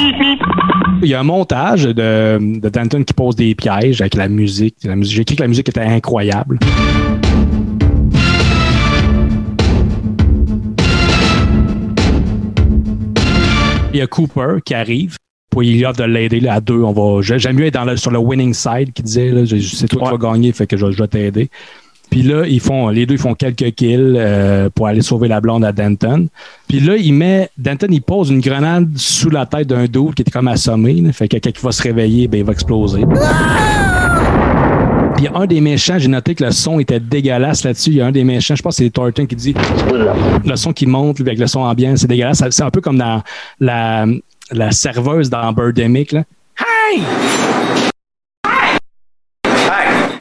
[1.03, 4.75] Il y a un montage de, de Danton qui pose des pièges avec la musique.
[4.83, 6.59] La musique J'ai écrit que la musique était incroyable.
[13.93, 15.17] Il y a Cooper qui arrive.
[15.55, 16.81] Puis il offre de l'aider là, à deux.
[16.81, 19.87] On va, j'ai- j'aime mieux être dans le- sur le winning side qui disait c'est
[19.87, 21.49] toi qui vas gagner, fait que je, je vais t'aider.
[22.09, 25.39] Puis là, ils font, les deux ils font quelques kills euh, pour aller sauver la
[25.39, 26.27] blonde à Denton.
[26.67, 30.21] Puis là, il met, Denton, il pose une grenade sous la tête d'un dos qui
[30.23, 30.93] était comme assommé.
[30.95, 31.13] là.
[31.13, 33.01] fait que quand il va se réveiller, ben, il va exploser.
[35.15, 37.91] Puis un des méchants, j'ai noté que le son était dégueulasse là-dessus.
[37.91, 39.53] Il y a un des méchants, je pense que c'est Thornton qui dit
[40.45, 42.43] le son qui monte avec le son ambiant, c'est dégueulasse.
[42.49, 43.21] C'est un peu comme dans
[43.59, 44.05] la,
[44.51, 46.11] la serveuse dans Birdemic.
[46.11, 46.23] Là.
[46.59, 47.01] Hey!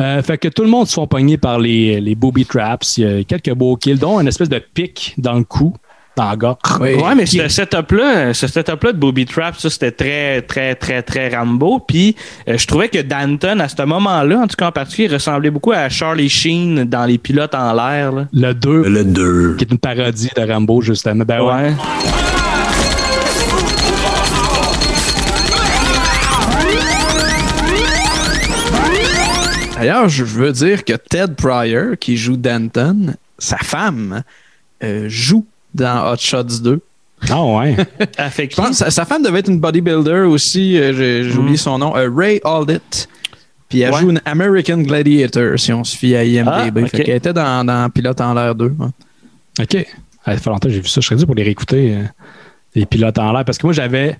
[0.01, 2.97] Euh, fait que tout le monde se font pogner par les, les booby traps.
[2.97, 5.75] Il y a quelques beaux kills, dont une espèce de pic dans le cou,
[6.17, 6.57] dans le gars.
[6.81, 11.37] Ouais, mais ce setup-là, ce setup-là de Booby Trap, ça, c'était très, très, très, très
[11.37, 11.81] Rambo.
[11.81, 12.17] Puis,
[12.49, 15.51] euh, je trouvais que Danton, à ce moment-là, en tout cas en particulier, il ressemblait
[15.51, 18.13] beaucoup à Charlie Sheen dans Les Pilotes en l'air.
[18.13, 18.27] là.
[18.33, 18.83] Le 2.
[18.89, 19.57] Le 2.
[19.57, 21.25] Qui est une parodie de Rambo, justement.
[21.27, 21.53] Ben ouais.
[21.53, 21.75] Ouais.
[29.81, 34.23] D'ailleurs, je veux dire que Ted Pryor, qui joue Danton, sa femme,
[34.83, 36.81] euh, joue dans Hot Shots 2.
[37.29, 37.77] Ah ouais.
[38.39, 40.79] Je pense que sa, femme devait être une bodybuilder aussi.
[40.79, 40.93] euh,
[41.29, 41.95] j'ai oublié son nom.
[41.97, 43.07] euh, Ray Aldit.
[43.69, 44.01] Puis elle Ouais.
[44.01, 46.49] joue une American Gladiator, si on se fie à IMDb.
[46.51, 46.89] Ah, ok.
[46.89, 48.65] Fait qu'elle était dans, dans Pilote en l'air 2.
[48.67, 48.87] ouais.
[49.61, 49.87] OK.
[50.25, 51.01] Ça fait longtemps que j'ai vu ça.
[51.01, 52.03] Je serais dû pour les réécouter, euh,
[52.75, 53.45] les pilotes en l'air.
[53.45, 54.17] Parce que moi, j'avais.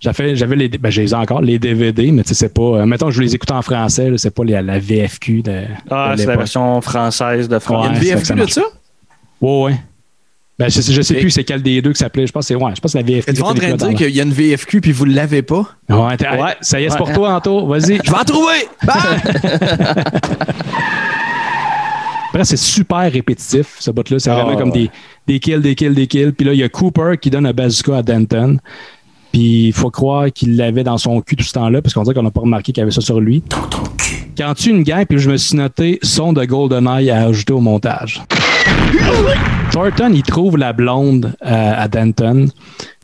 [0.00, 2.62] J'avais, j'avais les, ben, j'ai encore, les DVD, mais tu sais, c'est pas.
[2.62, 5.62] euh, mettons, je les écoute en français, là, c'est pas les- la VFQ de.
[5.90, 7.88] Ah, de c'est la version française de France.
[7.98, 8.60] Ouais, c'est que marche pas.
[9.42, 9.74] Ouais, ouais.
[10.58, 12.26] Ben, je, sais- je sais plus c'est quel des deux qui s'appelait.
[12.26, 13.30] Je pense que c'est ouais, je pense que c'est la VFQ.
[13.30, 15.14] Êtes-vous en qui a train de dire qu'il y a une VFQ puis vous ne
[15.14, 15.66] l'avez pas?
[15.90, 16.08] en.
[16.08, 17.66] Ouais, hey, ça y est, c'est pour toi, Anto.
[17.66, 17.98] Vas-y.
[18.04, 18.68] Je vais en trouver!
[22.28, 24.18] Après, c'est super répétitif, ce bout-là.
[24.20, 24.88] C'est Ah, vraiment comme ouais.
[25.26, 26.32] des, des kills, des kills, des kills.
[26.32, 28.58] Puis là, il y a Cooper qui donne un bazooka à Denton.
[29.32, 32.14] Puis il faut croire qu'il l'avait dans son cul tout ce temps-là, parce qu'on dirait
[32.14, 33.42] qu'on n'a pas remarqué qu'il y avait ça sur lui.
[34.36, 37.60] Quand tu une gang, puis je me suis noté son de GoldenEye à ajouter au
[37.60, 38.22] montage.
[39.70, 42.46] Thornton, il trouve la blonde euh, à Denton,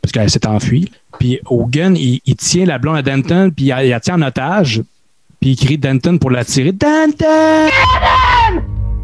[0.01, 0.91] parce qu'elle s'est enfuie.
[1.19, 4.15] Puis Hogan, il, il tient la blonde à Denton, puis il, la- il la tient
[4.15, 4.81] en otage.
[5.39, 6.71] Puis il crie Denton pour la tirer.
[6.73, 7.69] Denton!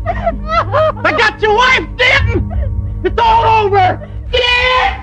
[0.05, 2.49] I got your wife, Denton!
[3.05, 3.99] It's all over!
[4.31, 5.02] Denton!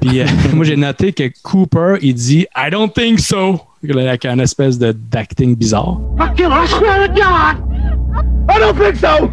[0.00, 3.60] Puis euh, moi, j'ai noté que Cooper, il dit I don't think so.
[3.88, 5.98] Avec un espèce de d'acting bizarre.
[6.18, 8.24] I kill her, I swear to God!
[8.50, 9.30] I don't think so!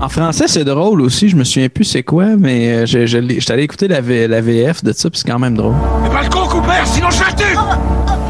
[0.00, 1.28] En français, c'est drôle aussi.
[1.28, 4.40] Je me souviens plus c'est quoi, mais euh, je, je allé écouter la, V- la
[4.40, 5.74] VF de ça, puis c'est quand même drôle.
[6.02, 7.54] Mais pas le con, Cooper, sinon je la tue!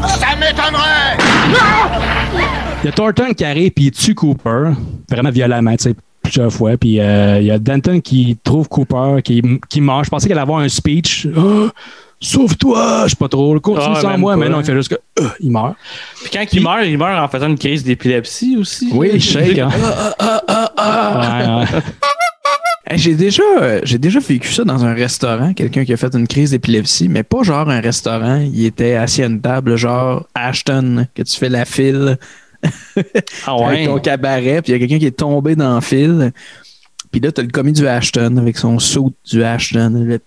[0.07, 1.17] Ça m'étonnerait!
[2.83, 4.71] Il y a Thornton qui arrive puis il tue Cooper,
[5.09, 5.95] vraiment violemment, tu sais,
[6.33, 6.77] plusieurs fois.
[6.77, 10.05] Puis euh, il y a Denton qui trouve Cooper, qui, qui meurt.
[10.05, 11.27] Je pensais qu'elle allait avoir un speech.
[11.37, 11.71] Ah,
[12.19, 13.03] Sauve-toi!
[13.05, 13.59] Je sais pas trop.
[13.59, 14.39] Continue Ah, sans moi, pas.
[14.39, 15.75] mais non, il fait juste que euh, il meurt.
[16.21, 18.89] Puis quand il meurt, il meurt en faisant une crise d'épilepsie aussi.
[18.93, 19.59] Oui, il shake.
[19.59, 19.69] Hein?
[20.19, 21.81] Ah, Ouais, ouais.
[22.85, 26.13] Hey, j'ai déjà, euh, j'ai déjà vécu ça dans un restaurant, quelqu'un qui a fait
[26.15, 28.41] une crise d'épilepsie, mais pas genre un restaurant.
[28.53, 32.17] Il était assis à une table, genre Ashton, que tu fais la file
[33.45, 33.65] Ah ouais.
[33.65, 36.31] avec ton cabaret, puis il y a quelqu'un qui est tombé dans la file.
[37.11, 40.19] Puis là, t'as le commis du Ashton avec son saut du Ashton, le,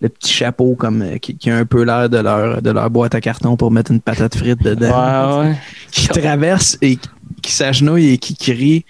[0.00, 2.90] le petit chapeau comme euh, qui, qui a un peu l'air de leur, de leur
[2.90, 5.40] boîte à carton pour mettre une patate frite dedans.
[5.42, 5.56] Ouais, ouais.
[5.90, 6.98] Qui traverse et
[7.42, 8.84] qui- s'agenouille et qui crie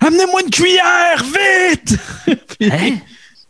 [0.00, 1.24] Amenez-moi une cuillère,
[1.70, 1.96] vite!
[2.58, 2.70] Puis-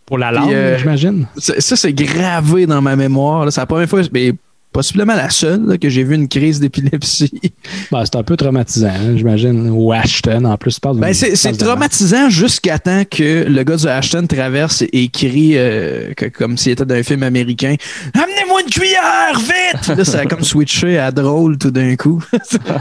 [0.04, 1.26] Pour la langue, euh, j'imagine.
[1.38, 3.50] ça, ça, c'est gravé dans ma mémoire.
[3.50, 4.34] C'est la première fois, mais
[4.74, 7.32] possiblement la seule là, que j'ai vu une crise d'épilepsie.
[7.90, 9.70] Ben, c'est un peu traumatisant, hein, j'imagine.
[9.70, 13.86] Ou Ashton, en plus, tu parles Ben, c'est traumatisant jusqu'à temps que le gars du
[13.88, 17.76] Ashton traverse et crie euh, que- comme s'il était dans un film américain
[18.14, 19.96] Amenez-moi une cuillère, vite!
[19.96, 22.22] Là, ça a comme switché à drôle tout d'un coup.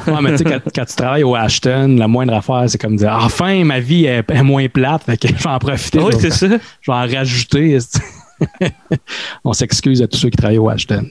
[0.08, 2.96] Ouais, mais tu sais, quand, quand tu travailles au Ashton, la moindre affaire, c'est comme
[2.98, 6.00] dire Enfin, ma vie est, est moins plate, fait que je vais en profiter.
[6.00, 6.58] Oui, je vais- c'est ça.
[6.82, 7.78] Je vais en rajouter.
[9.44, 11.06] On s'excuse à tous ceux qui travaillent au Ashton.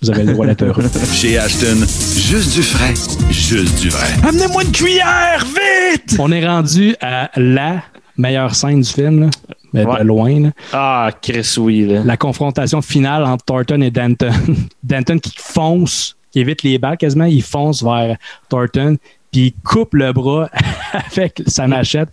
[0.00, 0.84] Vous avez le droit d'être heureux.
[1.12, 2.94] Chez Ashton, juste du frais,
[3.30, 4.06] juste du vrai.
[4.28, 6.16] Amenez-moi une cuillère, vite!
[6.20, 7.82] On est rendu à la
[8.16, 9.30] meilleure scène du film, là,
[9.72, 10.40] mais de loin.
[10.40, 10.50] là.
[10.72, 11.84] Ah, Chris, oui.
[11.86, 12.02] Là.
[12.04, 14.30] La confrontation finale entre Thornton et Danton.
[14.84, 18.16] Danton qui fonce, qui évite les balles quasiment, il fonce vers
[18.48, 18.98] Thornton,
[19.32, 20.48] puis il coupe le bras
[20.92, 22.08] avec sa machette,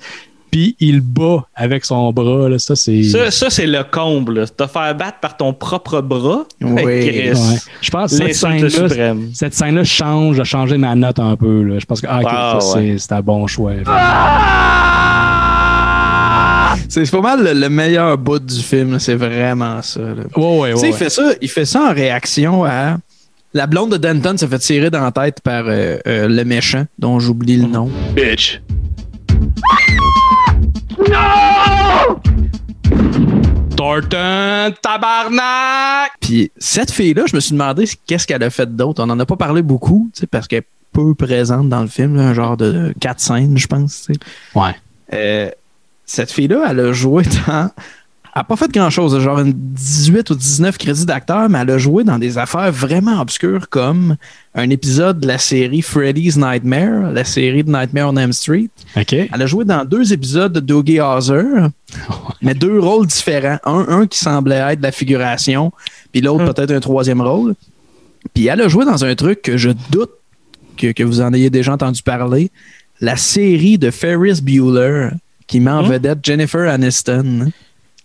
[0.56, 2.48] puis il bat avec son bras.
[2.48, 2.58] Là.
[2.60, 3.04] Ça, c'est.
[3.04, 4.40] Ça, ça, c'est le comble.
[4.40, 4.48] là.
[4.48, 6.46] Te faire battre par ton propre bras?
[6.62, 6.72] Oui.
[6.82, 7.34] Ouais.
[7.82, 9.32] Je pense que cette scène-là, suprême.
[9.34, 11.64] cette scène-là change, a changé ma note un peu.
[11.64, 11.78] là.
[11.80, 12.94] Je pense que ah, Ah, ça, ouais.
[12.98, 13.74] c'est- c'est un bon choix.
[16.88, 20.00] C'est pas mal le, le meilleur bout du film, là, c'est vraiment ça.
[20.38, 22.98] Ouais, il, fait ça, il fait ça en réaction à.
[23.54, 26.86] La blonde de Denton s'est fait tirer dans la tête par euh, euh, le méchant,
[27.00, 27.90] dont j'oublie le nom.
[28.14, 28.62] Bitch.
[33.76, 36.12] Thornton, tabarnak!
[36.20, 39.04] Puis cette fille-là, je me suis demandé qu'est-ce qu'elle a fait d'autre.
[39.04, 41.88] On en a pas parlé beaucoup, tu sais, parce qu'elle est peu présente dans le
[41.88, 44.08] film, là, un genre de quatre scènes, je pense.
[44.56, 44.76] Ouais.
[45.14, 45.52] Euh,
[46.06, 47.70] cette fille-là, elle a joué dans.
[48.36, 51.78] Elle n'a pas fait grand-chose, genre une 18 ou 19 crédits d'acteur, mais elle a
[51.78, 54.18] joué dans des affaires vraiment obscures comme
[54.54, 58.68] un épisode de la série Freddy's Nightmare, la série de Nightmare on Elm Street.
[58.98, 59.14] OK.
[59.14, 61.46] Elle a joué dans deux épisodes de Doogie Howser,
[62.42, 63.60] mais deux rôles différents.
[63.64, 65.72] Un, un qui semblait être de la figuration,
[66.12, 67.56] puis l'autre peut-être un troisième rôle.
[68.34, 70.12] Puis elle a joué dans un truc que je doute
[70.76, 72.52] que, que vous en ayez déjà entendu parler,
[73.00, 75.12] la série de Ferris Bueller
[75.48, 77.52] qui met en vedette Jennifer Aniston.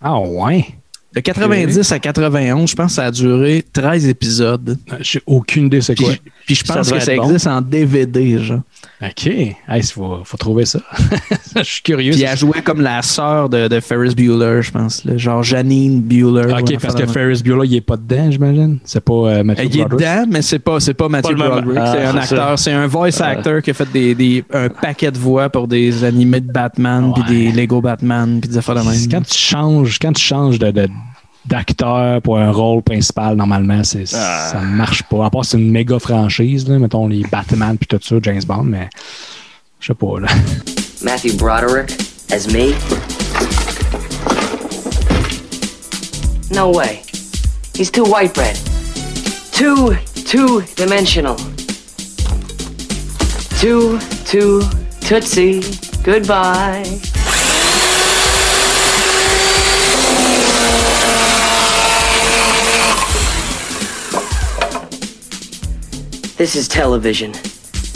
[0.01, 0.67] Ah ouais?
[1.13, 4.79] De 90 à 91, je pense que ça a duré 13 épisodes.
[5.01, 6.13] J'ai aucune idée c'est quoi.
[6.55, 7.23] Puis, je pense que ça bon.
[7.25, 8.61] existe en DVD, genre.
[9.03, 9.27] OK.
[9.27, 10.81] Il faut, faut trouver ça.
[11.57, 12.13] Je suis curieux.
[12.13, 15.05] Puis elle jouait comme la sœur de, de Ferris Bueller, je pense.
[15.05, 15.17] là.
[15.17, 16.53] Genre Janine Bueller.
[16.59, 18.79] OK, parce que Ferris Bueller, il est pas dedans, j'imagine?
[18.85, 21.79] C'est pas euh, Matthew Il est dedans, mais c'est pas, c'est pas Matthew même- Broderick.
[21.79, 23.25] Ah, c'est un c'est acteur, c'est un voice Euh.
[23.25, 27.13] actor qui a fait des, des- un paquet de voix pour des animés de Batman,
[27.15, 29.09] puis des Lego Batman, puis des affaires de même.
[29.11, 30.89] Quand tu changes, quand tu changes de, de-
[31.45, 35.27] d'acteur pour un rôle principal, normalement, c'est, ça marche pas.
[35.27, 38.43] À part si c'est une méga franchise, là, mettons les Batman puis tout ça, James
[38.47, 38.89] Bond, mais
[39.81, 40.21] je sais pas.
[40.21, 40.29] Là.
[41.03, 41.91] Matthew Broderick
[42.31, 42.75] as me?
[46.53, 47.03] No way.
[47.75, 48.59] He's too white bread.
[49.53, 51.37] Too, two dimensional.
[53.61, 54.63] Too, too,
[55.01, 55.63] tootsie.
[56.03, 56.85] Goodbye.
[66.41, 67.33] This is television.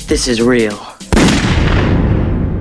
[0.06, 0.74] This is real.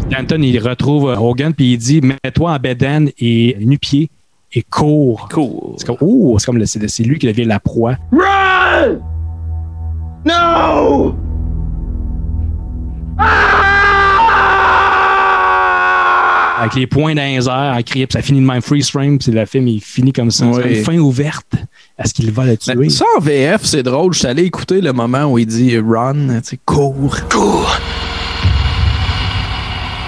[0.10, 4.10] Danton, il retrouve Hogan puis il dit Mets-toi en bedaine et nu-pied
[4.54, 5.28] et cours.
[5.28, 5.76] Cours.
[5.78, 7.98] C'est comme, oh, c'est comme le- c'est, c'est lui qui devient la proie.
[8.14, 9.02] Run!
[10.24, 11.18] No!
[16.64, 19.18] Avec les points dans les airs, en criant, puis ça finit de même freeze frame,
[19.20, 20.46] puis le film il finit comme ça.
[20.54, 20.78] C'est Oui.
[20.80, 21.54] une fin ouverte.
[21.98, 22.76] Est-ce qu'il va le tuer?
[22.76, 24.14] Ben, ça en VF, c'est drôle.
[24.14, 27.18] Je suis allé écouter le moment où il dit run, tu sais, cours.
[27.30, 27.78] Cours.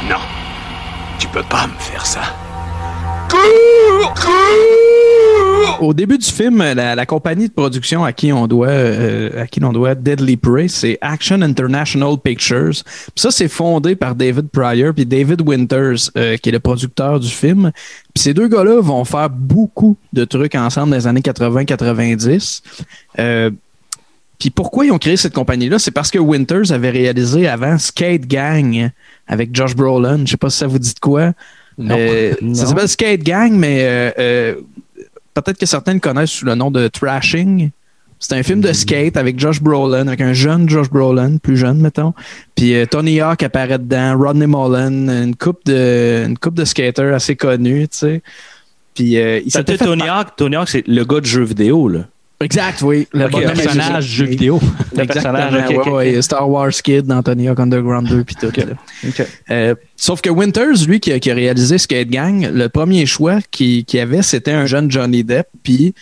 [0.10, 0.18] Non.
[1.20, 2.22] Tu peux pas me faire ça.
[5.80, 9.59] Au début du film, la, compagnie de production à qui on doit, euh, à qui
[9.59, 12.84] l'on doit Deadly Prey, c'est Action International Pictures.
[13.15, 17.30] Ça, c'est fondé par David Pryor puis David Winters, euh, qui est le producteur du
[17.30, 17.71] film.
[18.13, 22.61] Puis ces deux gars-là vont faire beaucoup de trucs ensemble dans les années 80-90.
[23.19, 23.51] Euh,
[24.39, 25.80] puis pourquoi ils ont créé cette compagnie-là?
[25.80, 28.89] C'est parce que Winters avait réalisé avant Skate Gang
[29.28, 30.26] avec Josh Brolin.
[30.26, 31.34] Je sais pas si ça vous dit de quoi.
[31.78, 31.95] Non.
[31.97, 32.53] Euh, Non.
[32.53, 34.55] Ça s'appelle Skate Gang, mais euh, euh,
[35.34, 37.71] peut-être que certains le connaissent sous le nom de Trashing.
[38.17, 41.80] C'est un film de skate avec Josh Brolin, avec un jeune Josh Brolin, plus jeune,
[41.80, 42.13] mettons.
[42.55, 47.13] Puis euh, Tony Hawk apparaît dedans, Rodney Mullen, une coupe de, une coupe de skaters
[47.13, 48.21] assez connus, tu sais.
[48.93, 50.30] Puis euh, il Tony Hawk.
[50.38, 52.07] Tony Hawk, c'est le gars de jeux vidéo, là.
[52.42, 53.08] Exact, oui.
[53.14, 53.64] Le Ok, bonhomme ok.
[53.64, 54.60] personnage jeu vidéo.
[54.96, 56.24] Le personnage, ok, ouais, ok, ouais, ok.
[56.24, 58.52] Star Wars Kid dans Tony Hawk Underground 2 puis tout.
[59.50, 63.40] Euh, sauf que Winters, lui, qui a, qui a réalisé Skate Gang, le premier choix
[63.52, 65.48] qu'il qu'il avait, c'était un jeune Johnny Depp.
[65.64, 65.94] Puis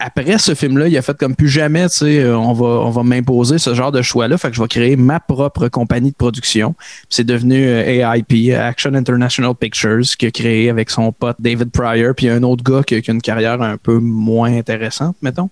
[0.00, 2.90] après ce film-là, il a fait comme plus jamais, tu sais, euh, on va, on
[2.90, 4.38] va m'imposer ce genre de choix-là.
[4.38, 6.74] Fait que je vais créer ma propre compagnie de production.
[7.08, 7.84] C'est devenu euh,
[8.14, 12.64] AIP, Action International Pictures, qui a créé avec son pote David Pryor, puis un autre
[12.64, 15.50] gars qui, a- une carrière un peu moins intéressante, mettons.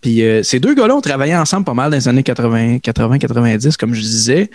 [0.00, 3.18] Puis euh, ces deux gars-là ont travaillé ensemble pas mal dans les années 80, 80
[3.18, 4.50] 90, comme je disais.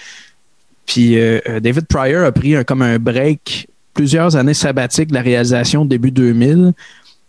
[0.86, 1.18] Puis
[1.62, 6.12] David Pryor a pris un- comme un break, plusieurs années sabbatiques de la réalisation début
[6.12, 6.74] 2000.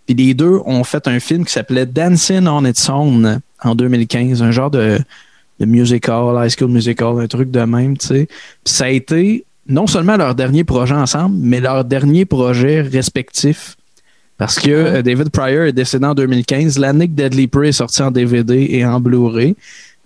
[0.08, 4.40] Puis les deux ont fait un film qui s'appelait Dancing on Its Own en 2015,
[4.40, 4.98] un genre de,
[5.60, 8.26] de musical, high school musical, un truc de même, tu sais.
[8.26, 13.76] Puis ça a été non seulement leur dernier projet ensemble, mais leur dernier projet respectif.
[14.38, 16.78] Parce que euh, David Pryor est décédé en 2015.
[16.78, 19.56] L'année que Deadly Prey est sorti en DVD et en Blu-ray.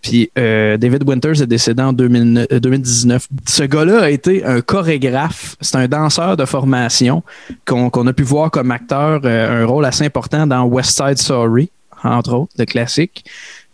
[0.02, 3.28] Puis euh, David Winters est décédé en 2009 euh, 2019.
[3.48, 5.56] Ce gars-là a été un chorégraphe.
[5.60, 7.22] C'est un danseur de formation
[7.64, 11.70] qu'on a pu voir comme acteur euh, un rôle assez important dans West Side Story,
[12.02, 13.24] entre autres, le classique.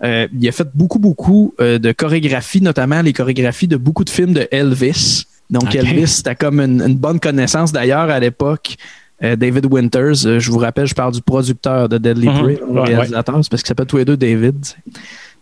[0.04, 4.34] Euh, il a fait beaucoup, beaucoup de chorégraphies, notamment les chorégraphies de beaucoup de films
[4.34, 5.24] de Elvis.
[5.50, 5.74] Donc.
[5.74, 8.76] Elvis, c'était comme une, une bonne connaissance d'ailleurs à l'époque.
[9.20, 12.38] David Winters, je vous rappelle, je parle du producteur de Deadly Mhm.
[12.42, 14.64] Prey, le Ouais, réalisateur, c'est parce qu'ils s'appellent tous les deux David.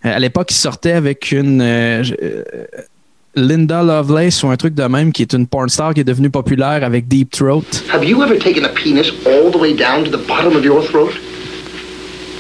[0.05, 2.43] Euh, à l'époque, il sortait avec une euh, euh,
[3.35, 6.31] Linda Lovelace ou un truc de même, qui est une porn star qui est devenue
[6.31, 7.65] populaire avec Deep Throat.
[7.93, 10.83] Have you ever taken a penis all the way down to the bottom of your
[10.83, 11.13] throat?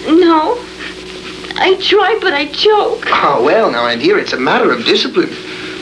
[0.08, 0.56] No.
[1.58, 3.06] I try, but I choke.
[3.10, 5.30] Ah, well, now, my dear, it's a matter of discipline.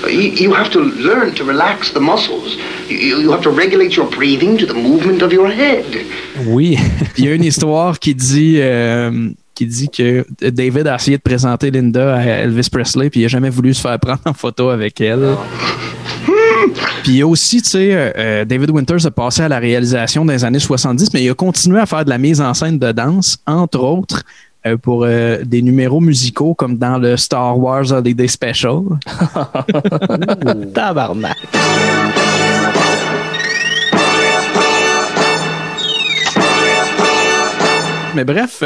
[0.04, 2.56] Uh, You, you have to learn to relax the muscles.
[2.88, 5.84] You, you have to regulate your breathing to the movement of your head.
[6.46, 6.78] Oui.
[7.16, 11.22] Il y a une histoire qui dit, euh, qui dit que David a essayé de
[11.22, 14.70] présenter Linda à Elvis Presley, puis il n'a jamais voulu se faire prendre en photo
[14.70, 15.26] avec elle.
[17.02, 20.44] Puis aussi, tu sais, euh, euh, David Winters a passé à la réalisation dans les
[20.44, 23.38] années 70, mais il a continué à faire de la mise en scène de danse,
[23.46, 24.24] entre autres
[24.66, 28.80] euh, pour euh, des numéros musicaux comme dans le Star Wars Holiday Special.
[30.74, 31.36] Tabarnak.
[38.14, 38.62] Mais bref,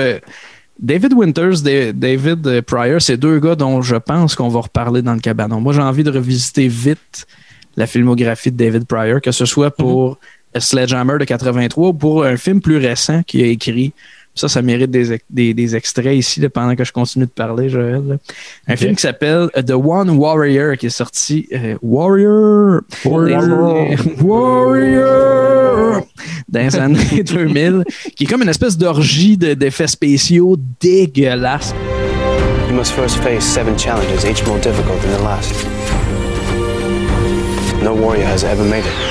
[0.78, 5.02] David Winters, Da- David euh, Pryor, c'est deux gars dont je pense qu'on va reparler
[5.02, 5.60] dans le cabanon.
[5.60, 7.26] Moi, j'ai envie de revisiter vite
[7.76, 10.18] la filmographie de David Pryor, que ce soit pour
[10.56, 13.92] Sledgehammer de 83 ou pour un film plus récent qu'il a écrit.
[14.38, 17.68] Ça, ça mérite des, des, des extraits ici là, pendant que je continue de parler,
[17.68, 18.02] Joël.
[18.06, 18.14] là.
[18.68, 21.48] Un film qui s'appelle The One Warrior, qui est sorti.
[21.52, 22.82] euh, Warrior!
[23.04, 23.88] Warrior.
[24.22, 26.02] Warrior!
[26.48, 27.84] Dans les années 2000,
[28.16, 31.74] qui est comme une espèce d'orgie de- d'effets spéciaux dégueulasses.
[32.70, 35.52] You must first face seven challenges, each more difficult than the last.
[37.82, 39.07] No warrior has ever made it.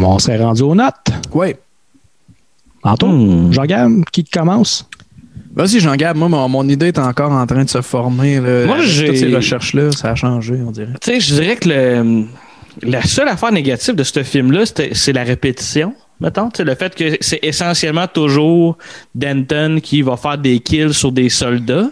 [0.00, 1.10] On s'est rendu aux notes.
[1.32, 1.54] Oui.
[2.82, 4.88] Antoine, Jean-Gab, qui commence?
[5.54, 8.40] Vas-y, Jean-Gab, moi, mon, mon idée est encore en train de se former.
[8.40, 8.66] là.
[8.66, 10.88] Moi, j'ai- Toutes ces recherches-là, ça a changé, on dirait.
[11.00, 12.24] Tu sais, je dirais que le,
[12.82, 15.94] la seule affaire négative de ce film-là, c'est la répétition.
[16.20, 18.78] Mettons, Tu sais, le fait que c'est essentiellement toujours
[19.14, 21.90] Denton qui va faire des kills sur des soldats.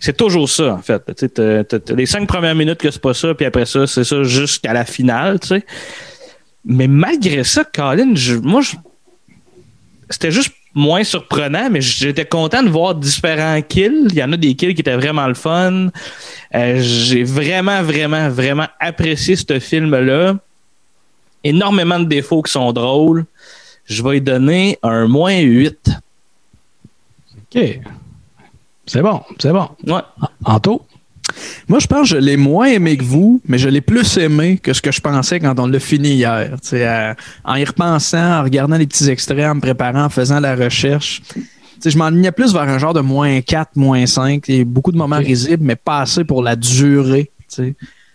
[0.00, 1.02] C'est toujours ça, en fait.
[1.06, 3.66] Tu sais, t'as- t'as- t'as les cinq premières minutes que c'est pas ça, puis après
[3.66, 5.64] ça, c'est ça jusqu'à la finale, tu sais.
[6.64, 8.76] Mais malgré ça, Colin, je- moi, je-
[10.10, 14.08] c'était juste moins surprenant, mais j'étais content de voir différents kills.
[14.10, 15.88] Il y en a des kills qui étaient vraiment le fun.
[16.54, 20.36] Euh, J'ai vraiment, vraiment, vraiment apprécié ce film-là.
[21.44, 23.24] Énormément de défauts qui sont drôles.
[23.84, 25.90] Je vais lui donner un moins 8.
[27.54, 27.80] OK.
[28.86, 29.68] C'est bon, c'est bon.
[29.86, 30.00] Ouais.
[30.44, 30.86] Anto?
[31.68, 34.58] Moi, je pense que je l'ai moins aimé que vous, mais je l'ai plus aimé
[34.62, 36.56] que ce que je pensais quand on l'a fini hier.
[36.72, 37.14] À-
[37.44, 41.22] en y repensant, en regardant les petits extraits, en me préparant, en faisant la recherche.
[41.84, 44.44] Je m'enlignais plus vers un genre de moins 4, moins 5.
[44.48, 47.30] Il y a eu beaucoup de moments risibles, mais pas assez pour la durée.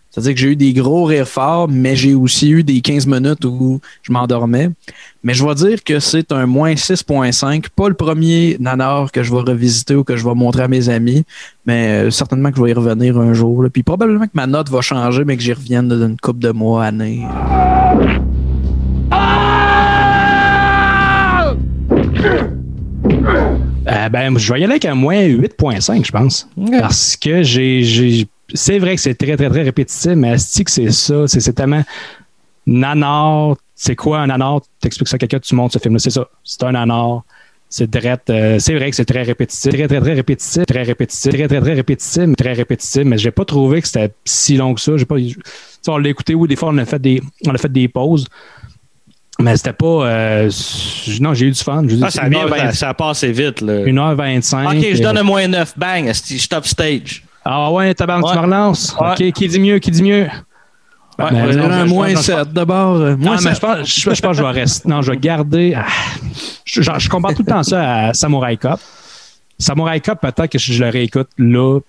[0.10, 3.46] C'est-à-dire que j'ai eu des gros rires forts, mais j'ai aussi eu des 15 minutes
[3.46, 4.70] où je m'endormais.
[5.24, 7.66] Mais je vais dire que c'est un moins 6.5.
[7.76, 10.90] Pas le premier nanar que je vais revisiter ou que je vais montrer à mes
[10.90, 11.24] amis,
[11.66, 13.64] mais euh, certainement que je vais y revenir un jour.
[13.64, 13.70] là.
[13.70, 16.52] Puis probablement que ma note va changer, mais que j'y revienne dans une couple de
[16.52, 17.26] mois, années.
[23.88, 26.50] Euh, ben, je vais y aller avec un moins 8.5, je pense.
[26.80, 28.28] Parce que j'ai.
[28.54, 31.28] C'est vrai que c'est très, très, très répétitif, mais Asti que c'est ça.
[31.28, 31.84] C'est tellement.
[32.66, 34.62] Nanar, c'est quoi un nanar?
[34.80, 36.00] T'expliques ça à quelqu'un, tu montres ce film-là.
[36.00, 36.28] C'est ça.
[36.44, 37.24] C'est un nanar.
[37.72, 37.88] C'est
[38.32, 41.62] euh, c'est vrai que c'est très répétitif, très très très répétitif, très répétitif, très très
[41.62, 43.04] très répétitif, mais très répétitif.
[43.06, 44.98] Mais j'ai pas trouvé que c'était si long que ça.
[44.98, 45.18] J'ai pas,
[45.88, 48.26] on l'a écouté oui, des fois on a fait des, on a fait des pauses,
[49.40, 49.86] mais c'était pas.
[49.86, 50.50] euh,
[51.22, 51.86] non, j'ai eu du fun.
[52.02, 52.74] Ah, ça, c'est vient, 1h20.
[52.74, 53.62] ça, a passé vite.
[53.62, 53.86] Là.
[53.86, 54.78] 1h25.
[54.78, 55.78] Ok, je euh, donne un moins 9.
[55.78, 57.24] Bang, je top stage.
[57.52, 58.38] Ah ouais, tabarnak, tu Ouais.
[58.38, 58.96] me relances?
[59.00, 59.12] Ouais.
[59.30, 60.28] OK, qui dit mieux, qui dit mieux?
[61.18, 62.94] Ouais, non, un je- moins je- je- 7 d'abord.
[63.00, 63.56] Non, Moins mais 7.
[63.56, 64.88] je pense, je, je pense que je vais rester.
[64.88, 65.74] Non, je vais garder.
[65.76, 65.86] ah,
[66.64, 68.80] je, je- je compare tout le temps ça à Samurai Cop.
[69.58, 71.80] Samurai Cop, peut-être que si je le réécoute là,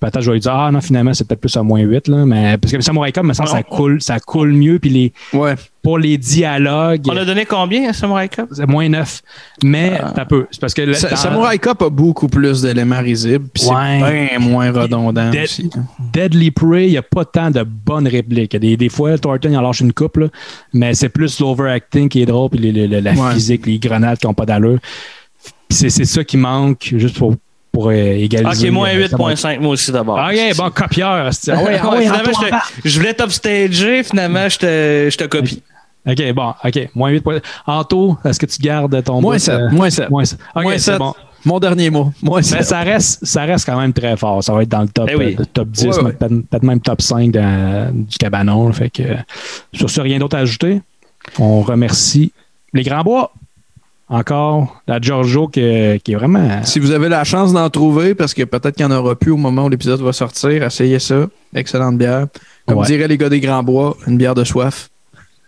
[0.00, 2.08] peut-être je vais lui dire Ah non, finalement, c'est peut-être plus à moins 8.
[2.08, 4.78] Là, mais, parce que Samurai Cop, me semble que ça coule, ça coule mieux.
[4.78, 5.12] Puis les,
[5.82, 7.02] pour les dialogues.
[7.08, 8.48] On a donné combien à Samurai Cop?
[8.52, 9.22] C'est moins 9.
[9.64, 10.46] Mais t'as peu.
[10.50, 10.82] C'est parce que.
[10.82, 14.00] le- Sa- dans- Samurai Cop a beaucoup plus d'éléments risibles, puis Ouais.
[14.00, 15.70] c'est bien moins redondant Dead- aussi.
[16.12, 18.56] Deadly Prey, il n'y a pas tant de bonnes répliques.
[18.56, 20.26] Des, des fois, Thornton il en lâche une coupe, là,
[20.72, 23.32] mais c'est plus l'overacting qui est drôle, puis les- les- la Ouais.
[23.34, 24.78] physique, les grenades qui n'ont pas d'allure.
[25.68, 27.34] Puis C'est c'est ça qui manque, juste pour,
[27.74, 28.68] pour euh, égaliser.
[28.68, 30.16] Ok, moins euh, 8.5, moi aussi d'abord.
[30.56, 31.10] Bon, copieur.
[31.10, 32.62] Ah ouais, Ouais, ah ouais, finalement, je, te- va.
[32.84, 35.62] je voulais top stager, finalement, je te, je te copie.
[36.06, 36.88] OK, bon, OK.
[36.94, 37.38] Moins 8 points.
[37.66, 40.10] Anto, est-ce que tu gardes ton Moins bout, 7, euh, moins 7.
[40.10, 40.38] Moins 7.
[40.54, 40.98] OK, Moins c'est 7.
[40.98, 41.14] bon.
[41.46, 42.10] Mon dernier mot.
[42.22, 42.62] Moins Mais 7.
[42.64, 44.42] ça reste, ça reste quand même très fort.
[44.44, 45.36] Ça va être dans le top, Eh oui.
[45.38, 46.12] euh, top 10, Ouais, ouais.
[46.12, 48.68] peut-être même top 5 dans- du cabanon.
[48.68, 48.72] là.
[48.72, 49.14] Fait que, euh,
[49.74, 50.80] sur ce, rien d'autre à ajouter.
[51.38, 52.32] On remercie
[52.72, 53.32] les Grands Bois.
[54.08, 55.60] Encore la Giorgio qui,
[56.04, 56.62] qui est vraiment.
[56.64, 59.30] Si vous avez la chance d'en trouver, parce que peut-être qu'il n'y en aura plus
[59.30, 61.26] au moment où l'épisode va sortir, essayez ça.
[61.54, 62.26] Excellente bière.
[62.66, 62.86] Comme Ouais.
[62.86, 64.90] diraient les gars des Grands Bois, une bière de soif.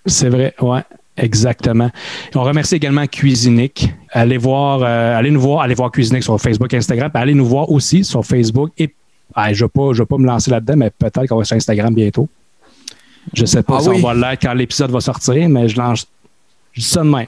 [0.06, 0.80] C'est vrai, ouais,
[1.18, 1.90] exactement.
[2.34, 3.92] On remercie également Cuisinic.
[4.10, 7.46] Allez voir, euh, allez nous voir, allez voir Cuisinic sur Facebook, Instagram, puis allez nous
[7.46, 8.70] voir aussi sur Facebook.
[8.78, 8.94] Et
[9.34, 11.44] ah, je ne vais, pas- je vais pas me lancer là-dedans, mais peut-être qu'on va
[11.44, 12.26] sur Instagram bientôt.
[13.34, 14.00] Je ne sais pas Ah si oui?
[14.02, 16.06] on va l'être quand l'épisode va sortir, mais je lance.
[16.72, 17.26] Je dis ça de même.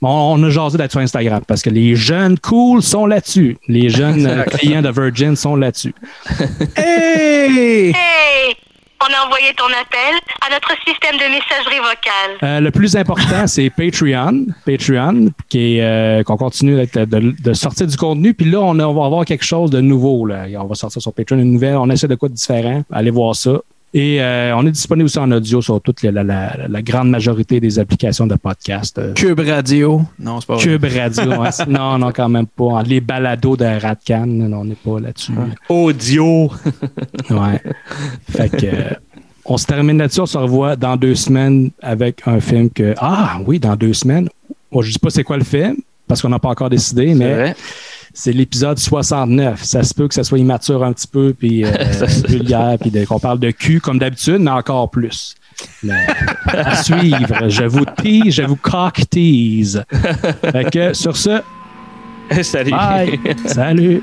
[0.00, 3.56] Bon, on a jasé d'être sur Instagram parce que les jeunes cool sont là-dessus.
[3.66, 5.94] Les jeunes euh, clients de Virgin sont là-dessus.
[6.76, 7.88] Hey!
[7.88, 8.54] Hey!
[9.00, 12.36] On a envoyé ton appel à notre système de messagerie vocale.
[12.42, 14.46] Euh, le plus important, c'est Patreon.
[14.66, 17.04] Patreon, qui est, euh, qu'on continue de,
[17.40, 18.34] de sortir du contenu.
[18.34, 20.26] Puis là, on, a- on va avoir quelque chose de nouveau.
[20.26, 20.46] Là.
[20.58, 21.76] On va sortir sur Patreon une nouvelle.
[21.76, 22.82] On essaie de quoi de différent?
[22.92, 23.52] Allez voir ça.
[23.94, 27.08] Et euh, on est disponible aussi en audio sur toute la, la- la- la grande
[27.08, 28.98] majorité des applications de podcast.
[28.98, 30.02] Euh, Cube Radio.
[30.18, 30.62] Non, c'est pas vrai.
[30.64, 31.32] Cube Radio.
[31.42, 31.48] hein.
[31.68, 32.82] non, non, quand même pas.
[32.82, 35.32] Les balados de Radcan, non, on n'est pas là-dessus.
[35.68, 36.50] Audio.
[37.30, 37.60] Ouais.
[38.30, 38.90] Fait que, euh,
[39.44, 40.20] on se termine là-dessus.
[40.20, 42.94] On se revoit dans deux semaines avec un film que.
[42.98, 44.28] Ah oui, dans deux semaines.
[44.70, 45.76] Bon, je dis pas c'est quoi le film,
[46.06, 47.56] parce qu'on n'a pas encore décidé, mais vrai.
[48.14, 49.62] C'est l'épisode 69.
[49.62, 51.70] Ça se peut que ça soit immature un petit peu, puis euh,
[52.28, 55.34] vulgaire, puis de- qu'on parle de cul comme d'habitude, mais encore plus.
[55.82, 56.06] Mais,
[56.46, 57.48] à suivre.
[57.48, 59.82] Je vous tease, je vous cock tease.
[60.52, 61.40] Fait que sur ce,
[62.42, 62.70] Salut.
[62.70, 63.18] bye.
[63.46, 64.02] Salut.